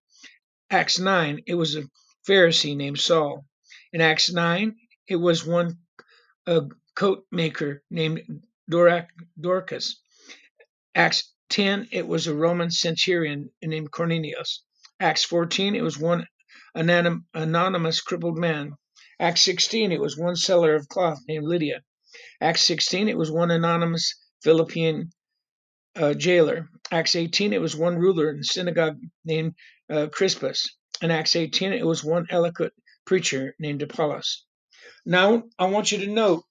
Acts 0.69 0.99
9, 0.99 1.41
it 1.47 1.55
was 1.55 1.75
a 1.75 1.83
Pharisee 2.27 2.75
named 2.75 2.99
Saul. 2.99 3.45
In 3.91 4.01
Acts 4.01 4.31
9, 4.31 4.75
it 5.07 5.15
was 5.15 5.45
one 5.45 5.77
a 6.45 6.63
coat 6.95 7.25
maker 7.31 7.83
named 7.89 8.21
Dorcas. 8.69 9.99
Acts 10.95 11.33
10, 11.49 11.87
it 11.91 12.07
was 12.07 12.27
a 12.27 12.35
Roman 12.35 12.69
centurion 12.69 13.49
named 13.63 13.91
Cornelius. 13.91 14.63
Acts 14.99 15.23
14, 15.23 15.75
it 15.75 15.81
was 15.81 15.97
one 15.97 16.27
anonymous 16.75 18.01
crippled 18.01 18.37
man. 18.37 18.73
Acts 19.19 19.41
16, 19.41 19.91
it 19.91 19.99
was 19.99 20.17
one 20.17 20.35
seller 20.35 20.75
of 20.75 20.87
cloth 20.87 21.19
named 21.27 21.45
Lydia. 21.45 21.81
Acts 22.39 22.61
16, 22.61 23.09
it 23.09 23.17
was 23.17 23.29
one 23.29 23.51
anonymous 23.51 24.15
Philippian 24.41 25.11
uh, 25.95 26.13
jailer. 26.13 26.69
Acts 26.91 27.15
18, 27.15 27.51
it 27.51 27.61
was 27.61 27.75
one 27.75 27.97
ruler 27.97 28.29
in 28.29 28.37
the 28.37 28.43
synagogue 28.43 28.97
named 29.25 29.55
uh, 29.89 30.07
Crispus. 30.07 30.69
In 31.01 31.11
Acts 31.11 31.35
18, 31.35 31.73
it 31.73 31.85
was 31.85 32.03
one 32.03 32.27
eloquent 32.29 32.73
preacher 33.05 33.55
named 33.59 33.81
Apollos. 33.81 34.45
Now, 35.05 35.43
I 35.57 35.65
want 35.65 35.91
you 35.91 35.97
to 35.99 36.07
note 36.07 36.45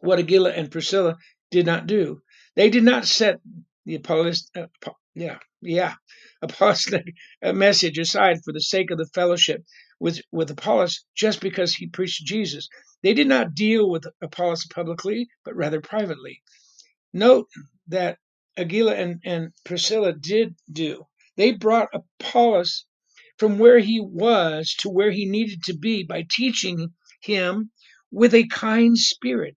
what 0.00 0.18
Aquila 0.18 0.50
and 0.50 0.70
Priscilla 0.70 1.16
did 1.50 1.64
not 1.64 1.86
do. 1.86 2.20
They 2.54 2.68
did 2.68 2.82
not 2.84 3.06
set 3.06 3.40
the 3.86 3.94
Apollos, 3.94 4.50
uh, 4.54 4.66
yeah, 5.14 5.38
yeah, 5.62 5.94
apostolic 6.42 7.14
uh, 7.42 7.52
message 7.54 7.98
aside 7.98 8.42
for 8.44 8.52
the 8.52 8.60
sake 8.60 8.90
of 8.90 8.98
the 8.98 9.08
fellowship 9.14 9.64
with, 9.98 10.20
with 10.30 10.50
Apollos 10.50 11.04
just 11.14 11.40
because 11.40 11.74
he 11.74 11.88
preached 11.88 12.24
Jesus. 12.24 12.68
They 13.02 13.14
did 13.14 13.26
not 13.26 13.54
deal 13.54 13.88
with 13.88 14.06
Apollos 14.20 14.66
publicly, 14.66 15.28
but 15.44 15.56
rather 15.56 15.80
privately. 15.80 16.42
Note 17.12 17.48
that 17.88 18.18
Aquila 18.56 18.94
and, 18.94 19.20
and 19.24 19.52
Priscilla 19.64 20.12
did 20.12 20.54
do. 20.70 21.06
They 21.36 21.52
brought 21.52 21.88
Apollos 21.94 22.84
from 23.38 23.58
where 23.58 23.78
he 23.78 24.00
was 24.00 24.74
to 24.78 24.88
where 24.88 25.10
he 25.10 25.26
needed 25.26 25.62
to 25.64 25.76
be 25.76 26.02
by 26.02 26.26
teaching 26.28 26.94
him 27.20 27.70
with 28.10 28.34
a 28.34 28.46
kind 28.48 28.96
spirit. 28.96 29.56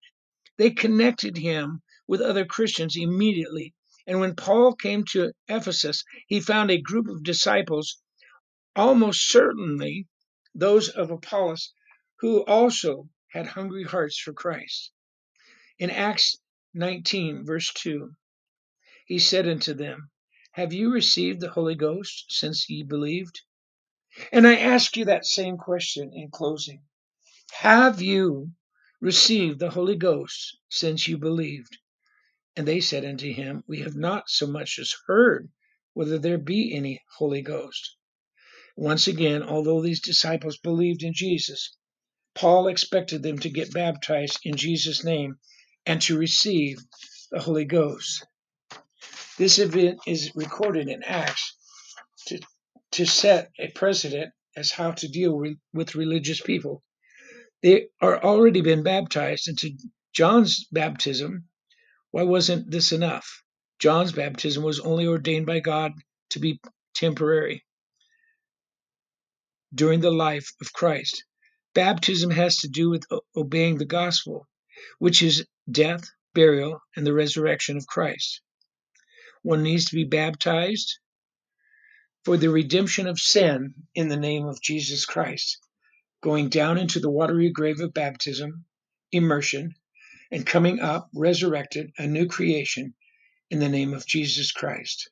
They 0.57 0.71
connected 0.71 1.37
him 1.37 1.81
with 2.07 2.21
other 2.21 2.45
Christians 2.45 2.97
immediately. 2.97 3.73
And 4.05 4.19
when 4.19 4.35
Paul 4.35 4.75
came 4.75 5.03
to 5.11 5.31
Ephesus, 5.47 6.03
he 6.27 6.41
found 6.41 6.71
a 6.71 6.81
group 6.81 7.07
of 7.07 7.23
disciples, 7.23 8.01
almost 8.75 9.29
certainly 9.29 10.07
those 10.59 10.89
of 10.89 11.11
Apollos, 11.11 11.73
who 12.19 12.43
also 12.45 13.09
had 13.29 13.47
hungry 13.47 13.83
hearts 13.83 14.19
for 14.19 14.33
Christ. 14.33 14.91
In 15.77 15.89
Acts 15.89 16.37
19, 16.73 17.45
verse 17.45 17.71
2, 17.73 18.13
he 19.05 19.19
said 19.19 19.47
unto 19.47 19.73
them, 19.73 20.11
Have 20.51 20.73
you 20.73 20.91
received 20.91 21.39
the 21.39 21.49
Holy 21.49 21.75
Ghost 21.75 22.25
since 22.29 22.69
ye 22.69 22.83
believed? 22.83 23.41
And 24.31 24.47
I 24.47 24.57
ask 24.57 24.97
you 24.97 25.05
that 25.05 25.25
same 25.25 25.57
question 25.57 26.11
in 26.13 26.29
closing. 26.29 26.83
Have 27.51 28.01
you 28.01 28.51
received 28.99 29.59
the 29.59 29.69
Holy 29.69 29.95
Ghost 29.95 30.57
since 30.69 31.07
you 31.07 31.17
believed? 31.17 31.77
And 32.55 32.67
they 32.67 32.81
said 32.81 33.05
unto 33.05 33.31
him, 33.31 33.63
We 33.67 33.79
have 33.81 33.95
not 33.95 34.29
so 34.29 34.47
much 34.47 34.79
as 34.79 34.95
heard 35.07 35.49
whether 35.93 36.19
there 36.19 36.37
be 36.37 36.73
any 36.75 37.01
Holy 37.17 37.41
Ghost. 37.41 37.95
Once 38.81 39.07
again, 39.07 39.43
although 39.43 39.81
these 39.81 39.99
disciples 39.99 40.57
believed 40.57 41.03
in 41.03 41.11
Jesus, 41.13 41.75
Paul 42.33 42.69
expected 42.69 43.21
them 43.21 43.37
to 43.39 43.49
get 43.49 43.73
baptized 43.73 44.39
in 44.45 44.55
Jesus' 44.55 45.03
name 45.03 45.35
and 45.85 46.01
to 46.03 46.17
receive 46.17 46.77
the 47.29 47.41
Holy 47.41 47.65
Ghost. 47.65 48.25
This 49.37 49.59
event 49.59 49.99
is 50.07 50.31
recorded 50.33 50.87
in 50.87 51.03
Acts 51.03 51.57
to 52.27 52.39
to 52.91 53.05
set 53.05 53.51
a 53.59 53.69
precedent 53.71 54.31
as 54.55 54.71
how 54.71 54.91
to 54.91 55.09
deal 55.09 55.35
re- 55.35 55.57
with 55.73 55.95
religious 55.95 56.39
people. 56.39 56.81
They 57.61 57.87
are 57.99 58.23
already 58.23 58.61
been 58.61 58.83
baptized 58.83 59.49
into 59.49 59.71
John's 60.13 60.65
baptism. 60.71 61.49
Why 62.11 62.23
wasn't 62.23 62.71
this 62.71 62.93
enough? 62.93 63.43
John's 63.77 64.13
baptism 64.13 64.63
was 64.63 64.79
only 64.79 65.05
ordained 65.05 65.47
by 65.47 65.59
God 65.59 65.91
to 66.29 66.39
be 66.39 66.61
temporary 66.93 67.65
during 69.73 70.01
the 70.01 70.11
life 70.11 70.51
of 70.61 70.73
Christ. 70.73 71.23
Baptism 71.73 72.31
has 72.31 72.57
to 72.57 72.67
do 72.67 72.89
with 72.89 73.05
obeying 73.35 73.77
the 73.77 73.85
gospel, 73.85 74.47
which 74.97 75.21
is 75.21 75.45
death, 75.69 76.03
burial, 76.33 76.81
and 76.95 77.05
the 77.05 77.13
resurrection 77.13 77.77
of 77.77 77.87
Christ. 77.87 78.41
One 79.43 79.63
needs 79.63 79.85
to 79.85 79.95
be 79.95 80.03
baptized 80.03 80.99
for 82.25 82.37
the 82.37 82.49
redemption 82.49 83.07
of 83.07 83.19
sin 83.19 83.73
in 83.95 84.09
the 84.09 84.17
name 84.17 84.45
of 84.45 84.61
Jesus 84.61 85.05
Christ, 85.05 85.59
going 86.21 86.49
down 86.49 86.77
into 86.77 86.99
the 86.99 87.09
watery 87.09 87.49
grave 87.49 87.79
of 87.79 87.93
baptism, 87.93 88.65
immersion, 89.11 89.75
and 90.31 90.45
coming 90.45 90.79
up 90.79 91.09
resurrected, 91.13 91.91
a 91.97 92.05
new 92.05 92.27
creation 92.27 92.93
in 93.49 93.59
the 93.59 93.69
name 93.69 93.93
of 93.93 94.05
Jesus 94.05 94.51
Christ. 94.51 95.09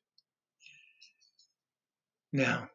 Now, 2.32 2.70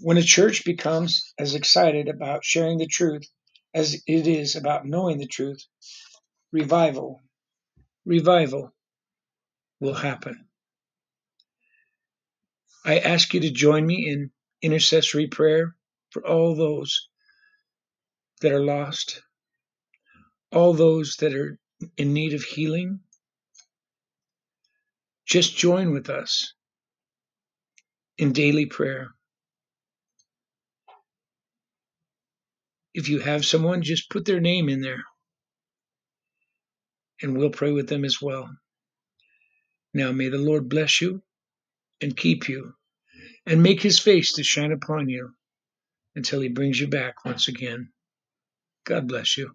when 0.00 0.16
a 0.16 0.22
church 0.22 0.64
becomes 0.64 1.32
as 1.38 1.54
excited 1.54 2.08
about 2.08 2.44
sharing 2.44 2.78
the 2.78 2.86
truth 2.86 3.22
as 3.74 3.94
it 4.06 4.26
is 4.26 4.56
about 4.56 4.86
knowing 4.86 5.18
the 5.18 5.26
truth, 5.26 5.64
revival, 6.52 7.20
revival 8.04 8.72
will 9.80 9.94
happen. 9.94 10.46
I 12.84 12.98
ask 12.98 13.34
you 13.34 13.40
to 13.40 13.50
join 13.50 13.86
me 13.86 14.08
in 14.10 14.30
intercessory 14.62 15.26
prayer 15.28 15.76
for 16.10 16.26
all 16.26 16.56
those 16.56 17.08
that 18.40 18.52
are 18.52 18.64
lost, 18.64 19.22
all 20.50 20.72
those 20.72 21.16
that 21.16 21.34
are 21.34 21.58
in 21.96 22.12
need 22.12 22.34
of 22.34 22.42
healing. 22.42 23.00
Just 25.26 25.56
join 25.56 25.92
with 25.92 26.08
us 26.10 26.54
in 28.18 28.32
daily 28.32 28.66
prayer. 28.66 29.14
If 32.94 33.08
you 33.08 33.20
have 33.20 33.44
someone, 33.46 33.82
just 33.82 34.10
put 34.10 34.24
their 34.24 34.40
name 34.40 34.68
in 34.68 34.80
there 34.80 35.04
and 37.22 37.36
we'll 37.36 37.50
pray 37.50 37.72
with 37.72 37.88
them 37.88 38.04
as 38.04 38.20
well. 38.22 38.50
Now 39.94 40.12
may 40.12 40.28
the 40.28 40.38
Lord 40.38 40.68
bless 40.68 41.00
you 41.00 41.22
and 42.00 42.16
keep 42.16 42.48
you 42.48 42.74
and 43.46 43.62
make 43.62 43.82
his 43.82 43.98
face 43.98 44.34
to 44.34 44.44
shine 44.44 44.72
upon 44.72 45.08
you 45.08 45.32
until 46.16 46.40
he 46.40 46.48
brings 46.48 46.80
you 46.80 46.88
back 46.88 47.24
once 47.24 47.48
again. 47.48 47.90
God 48.86 49.08
bless 49.08 49.36
you. 49.38 49.54